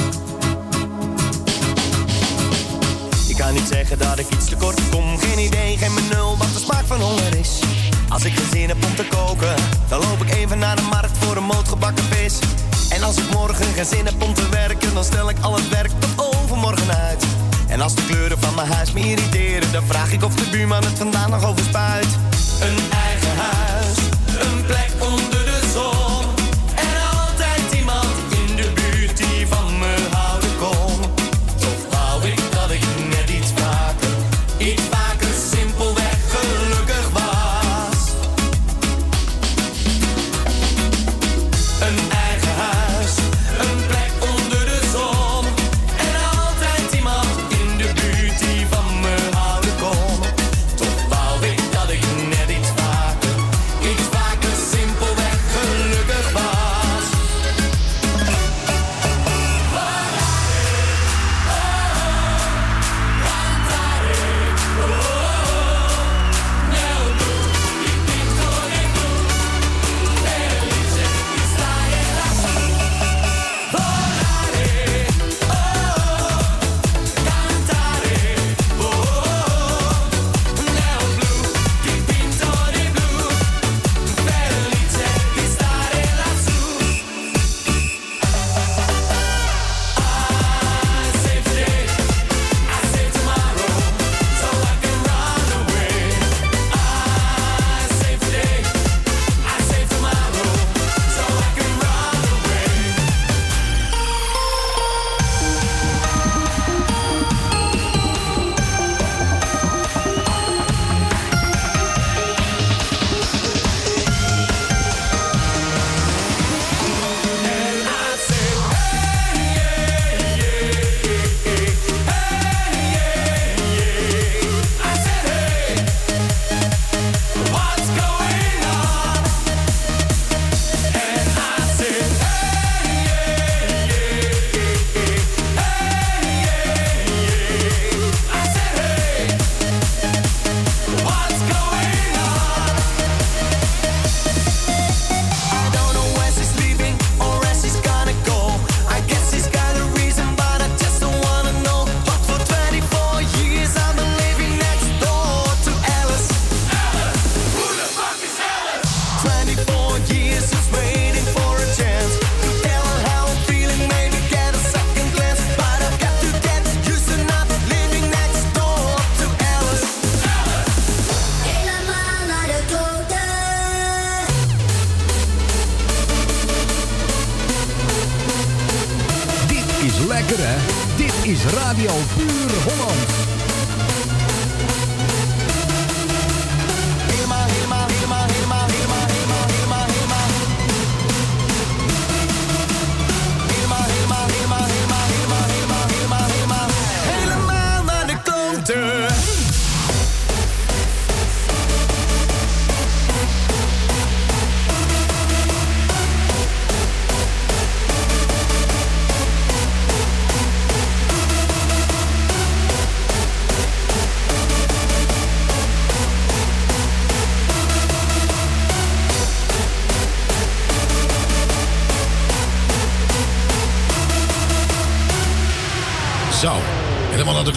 [3.57, 5.17] Niet zeggen dat ik iets tekort kom.
[5.17, 7.59] Geen idee, geen benul wat de smaak van honger is.
[8.09, 9.55] Als ik geen zin heb om te koken,
[9.89, 12.39] dan loop ik even naar de markt voor een moot gebakken vis.
[12.89, 15.69] En als ik morgen geen zin heb om te werken, dan stel ik al het
[15.69, 17.25] werk tot overmorgen uit.
[17.67, 20.83] En als de kleuren van mijn huis me irriteren, dan vraag ik of de buurman
[20.83, 22.07] het vandaag nog overspuit.
[22.59, 23.97] Een eigen huis,
[24.39, 25.46] een plek onder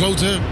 [0.01, 0.50] kloten.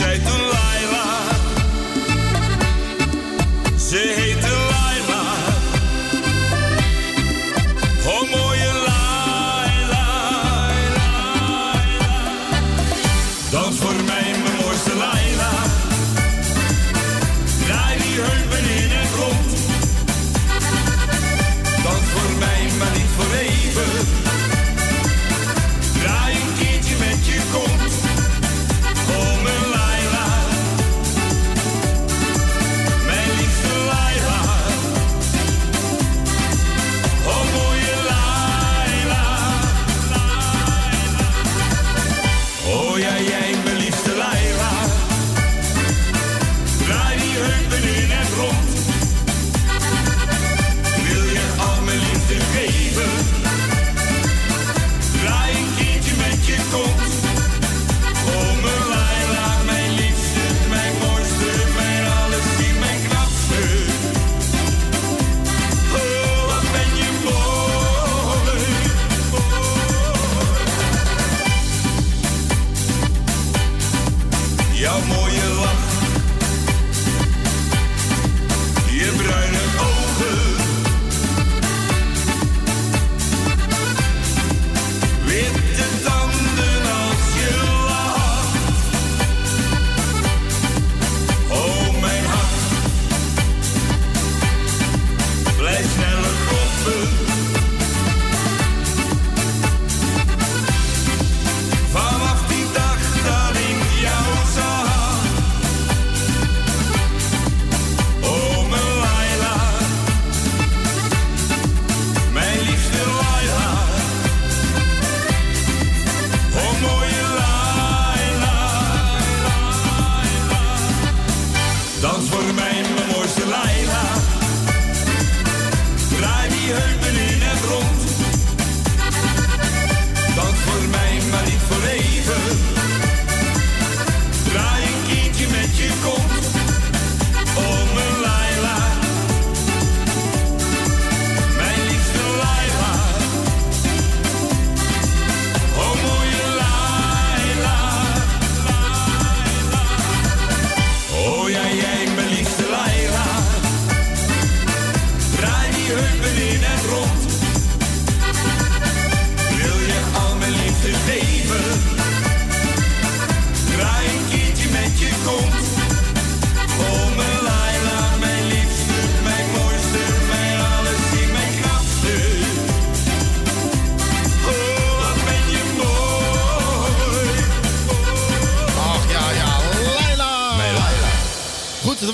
[0.00, 0.49] Je zei toen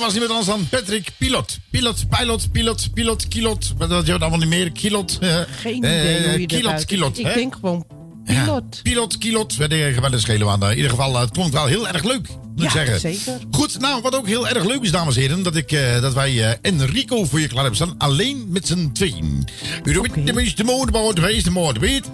[0.07, 1.59] was iemand anders dan Patrick Pilot.
[1.71, 3.73] Pilot, pilot, pilot, pilot, kilot.
[3.79, 4.73] Wat had je allemaal niet meer?
[4.73, 5.19] Kilot.
[5.21, 7.19] eh, Geen eh, idee hoe je dat Kilot, kilot.
[7.19, 7.35] Ik hè?
[7.35, 7.85] denk gewoon
[8.25, 8.83] Ja, pilot.
[8.83, 9.57] Pilot, kilot.
[9.57, 10.63] Weet ik wel eens schelen aan.
[10.71, 12.29] In ieder geval, het klonk wel heel erg leuk.
[12.55, 13.01] Moet Ja, zeggen.
[13.01, 13.39] zeker.
[13.51, 16.15] Goed, nou, wat ook heel erg leuk is, dames en heren, dat, ik, eh, dat
[16.15, 17.95] wij Enrico voor je klaar hebben staan.
[17.99, 19.49] Alleen met z'n tweeën.
[19.85, 22.05] U doet de meeste mode, de meeste mode, weet.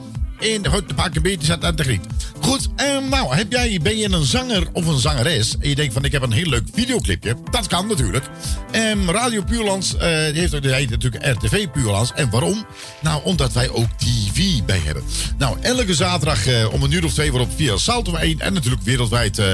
[0.41, 2.07] En de grote pakken beter zat aan de griet.
[2.53, 5.93] Goed, ehm, nou, heb jij, ben je een zanger of een zangeres en je denkt
[5.93, 7.37] van ik heb een heel leuk videoclipje.
[7.51, 8.25] Dat kan natuurlijk.
[8.73, 12.13] Ehm, Radio Puurlands, die heeft ook, heet natuurlijk RTV Puurlands.
[12.15, 12.67] En waarom?
[13.01, 15.05] Nou, omdat wij ook TV bij hebben.
[15.39, 18.53] Nou, elke zaterdag eh, om een uur of twee wordt op via Salto 1 en
[18.53, 19.47] natuurlijk wereldwijd eh,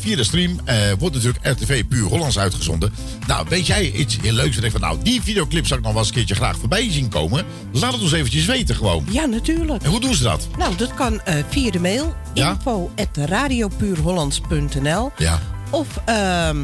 [0.00, 0.60] via de stream
[0.98, 2.92] wordt natuurlijk RTV Puur Hollands uitgezonden.
[3.26, 4.54] Nou, weet jij iets heel leuks?
[4.54, 6.90] En denk van, nou, die videoclip zou ik nog wel eens een keertje graag voorbij
[6.90, 7.44] zien komen.
[7.72, 9.06] Laat het ons eventjes weten gewoon.
[9.10, 9.82] Ja, natuurlijk.
[9.82, 10.48] En hoe doen ze dat?
[10.58, 12.50] Nou, dat kan via de mail Ja?
[12.50, 12.90] info
[15.16, 15.40] Ja.
[15.70, 16.56] Of, ehm,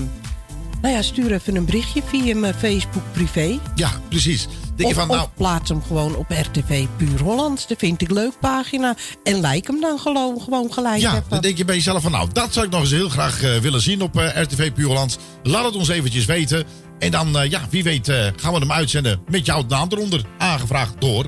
[0.82, 3.58] nou ja, stuur even een berichtje via mijn Facebook privé.
[3.74, 4.48] Ja, precies.
[4.76, 7.66] Denk of, van, nou- of plaats hem gewoon op RTV Puur Hollands.
[7.66, 8.96] Dat vind ik leuk pagina.
[9.22, 11.00] En like hem dan gewoon, gewoon gelijk.
[11.00, 11.24] Ja, even.
[11.28, 13.56] dan denk je bij jezelf van nou, dat zou ik nog eens heel graag eh,
[13.56, 15.18] willen zien op eh, RTV Puurland.
[15.42, 16.64] Laat het ons eventjes weten.
[16.98, 20.24] En dan, eh, ja, wie weet gaan we hem uitzenden met jouw naam eronder.
[20.38, 21.26] Aangevraagd door.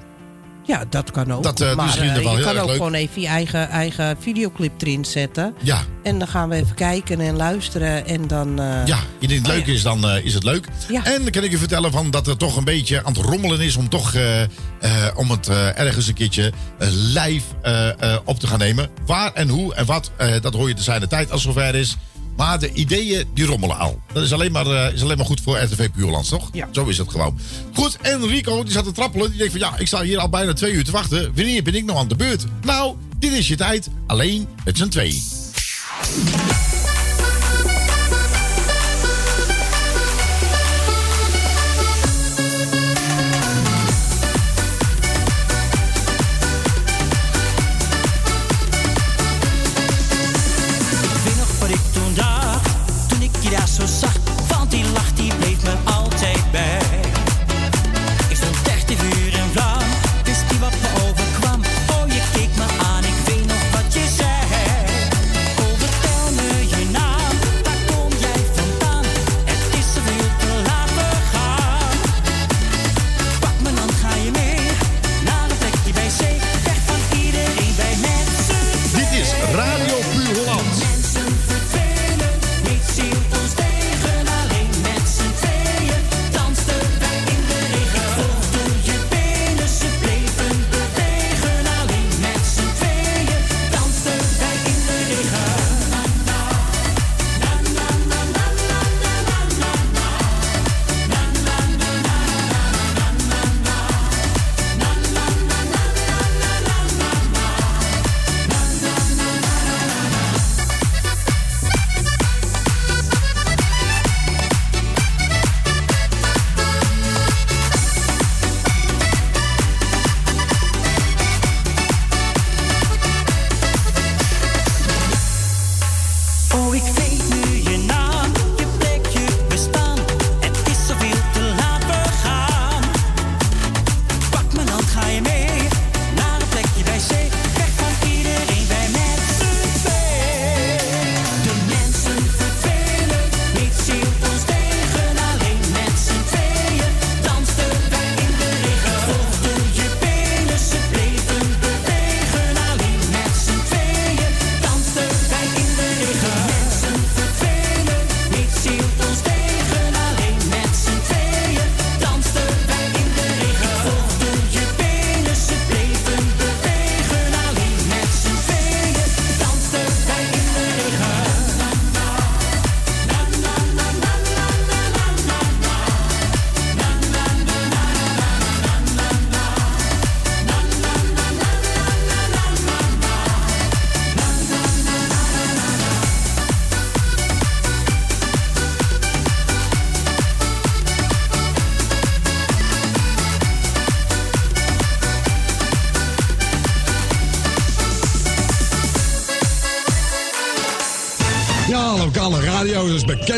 [0.69, 1.43] Ja, dat kan ook.
[1.43, 2.77] Dat, eh, maar dus we eh, je kan ook leuk.
[2.77, 5.55] gewoon even je eigen, eigen videoclip erin zetten.
[5.63, 5.83] Ja.
[6.03, 8.07] En dan gaan we even kijken en luisteren.
[8.07, 8.61] En dan...
[8.61, 9.73] eh, Ja, indien het oh leuk ja.
[9.73, 10.69] is, dan is het leuk.
[10.89, 11.05] Ja.
[11.05, 13.61] En dan kan ik je vertellen van dat het toch een beetje aan het rommelen
[13.61, 14.15] is om toch
[15.15, 16.53] om het ergens een keertje
[17.15, 18.89] live op te gaan nemen.
[19.07, 21.97] Waar en hoe en wat, dat hoor je de tijd als het zover is.
[22.39, 24.01] Maar de ideeën die rommelen al.
[24.13, 26.49] Dat is alleen maar, eh, is alleen maar goed voor RTV Puurlands, toch?
[26.53, 26.69] Ja.
[26.73, 27.39] Zo is het gewoon.
[27.73, 29.29] Goed, en Rico die zat te trappelen.
[29.29, 31.33] Die denkt van ja, ik sta hier al bijna twee uur te wachten.
[31.35, 32.45] Wanneer ben ik nog aan de beurt?
[32.63, 33.89] Nou, dit is je tijd.
[34.07, 35.23] Alleen met z'n tweeën.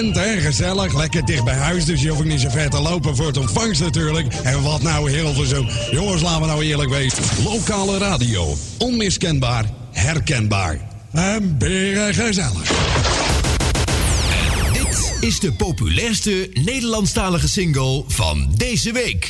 [0.09, 1.85] Hè, gezellig, lekker dicht bij huis.
[1.85, 4.35] Dus je hoeft niet zo ver te lopen voor het ontvangst natuurlijk.
[4.35, 5.69] En wat nou Hilversum.
[5.91, 7.23] Jongens, laten we nou eerlijk wezen.
[7.45, 10.81] Lokale radio, onmiskenbaar, herkenbaar.
[11.13, 12.73] En beren gezellig.
[14.73, 19.29] Dit is de populairste Nederlandstalige single van deze week.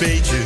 [0.00, 0.40] Cafeetje,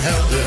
[0.00, 0.39] help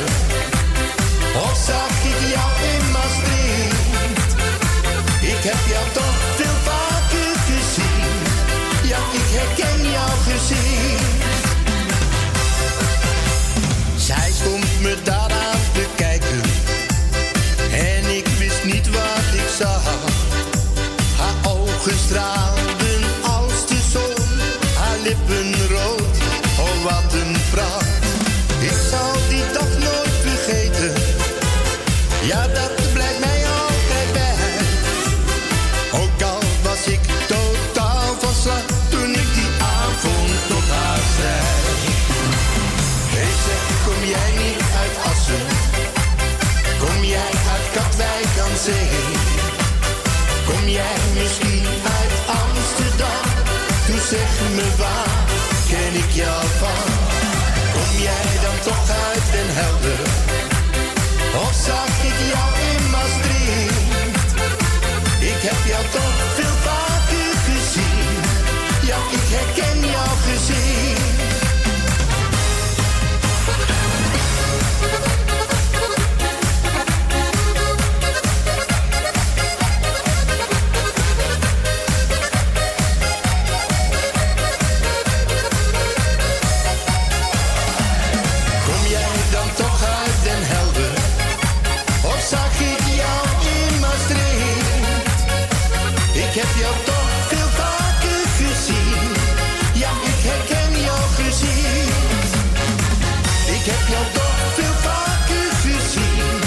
[103.63, 106.39] Ik heb jou toch veel vaker gezien.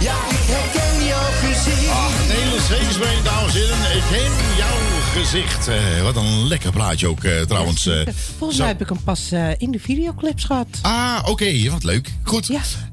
[0.00, 1.88] Ja, ik herken jouw gezicht.
[1.90, 3.96] Ach, Nederlands Zeesbeen, dames en heren.
[3.96, 4.78] Ik ken jouw
[5.22, 5.68] gezicht.
[5.68, 7.86] Eh, wat een lekker plaatje ook eh, trouwens.
[7.86, 7.94] eh.
[8.38, 8.64] Volgens Zo.
[8.64, 10.66] mij heb ik hem pas in de videoclips gehad.
[10.82, 12.12] Ah, oké, wat leuk.
[12.22, 12.46] Goed.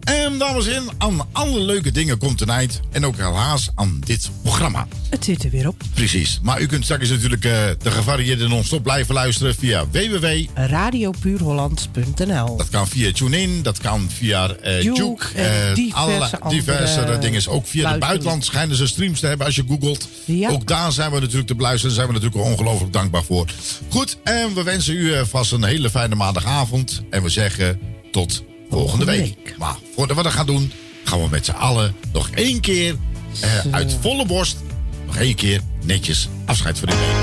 [0.07, 2.79] En dames en heren, aan alle leuke dingen komt een eind.
[2.91, 4.87] En ook helaas aan dit programma.
[5.09, 5.81] Het zit er weer op.
[5.93, 6.39] Precies.
[6.41, 7.51] Maar u kunt straks natuurlijk eh,
[7.81, 10.25] de gevarieerde non-stop blijven luisteren via www.
[10.53, 17.17] Radiopuurhollands.nl Dat kan via TuneIn, dat kan via eh Juke eh, diverse allerlei- andere diverse
[17.19, 17.47] dingen.
[17.47, 20.07] Ook via het buitenland schijnen ze streams te hebben als je googelt.
[20.25, 20.49] Ja.
[20.49, 21.95] Ook daar zijn we natuurlijk te beluisteren.
[21.95, 23.45] Daar zijn we natuurlijk ongelooflijk dankbaar voor.
[23.89, 27.01] Goed, en we wensen u vast een hele fijne maandagavond.
[27.09, 27.79] En we zeggen
[28.11, 29.55] tot volgende, week.
[29.57, 30.71] Maar voordat we dat gaan doen,
[31.03, 32.95] gaan we met z'n allen nog één keer
[33.41, 34.57] eh, uit volle borst.
[35.05, 37.15] Nog één keer netjes afscheid van u nemen.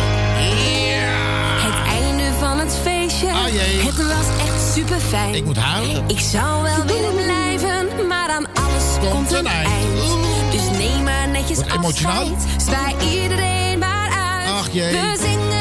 [1.64, 3.26] Het einde van het feestje.
[3.26, 5.34] Het was echt super fijn.
[5.34, 6.04] Ik moet huilen.
[6.08, 9.72] Ik zou wel willen blijven, maar aan alles komt een eind.
[10.52, 12.12] Dus neem maar netjes Wordt emotioneel?
[12.34, 12.62] afscheid.
[12.62, 14.48] Zwaai iedereen maar uit.
[14.50, 14.92] Ach, jee.
[14.92, 15.53] We zingen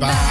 [0.00, 0.29] Bye bye.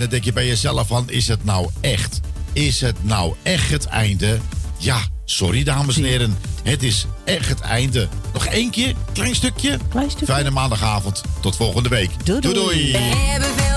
[0.00, 2.20] Dan denk je bij jezelf van, is het nou echt?
[2.52, 4.38] Is het nou echt het einde?
[4.78, 6.38] Ja, sorry dames en heren.
[6.62, 8.08] Het is echt het einde.
[8.32, 9.78] Nog één keer, klein stukje.
[10.24, 11.22] Fijne maandagavond.
[11.40, 12.10] Tot volgende week.
[12.24, 12.40] doei.
[12.40, 13.69] doei.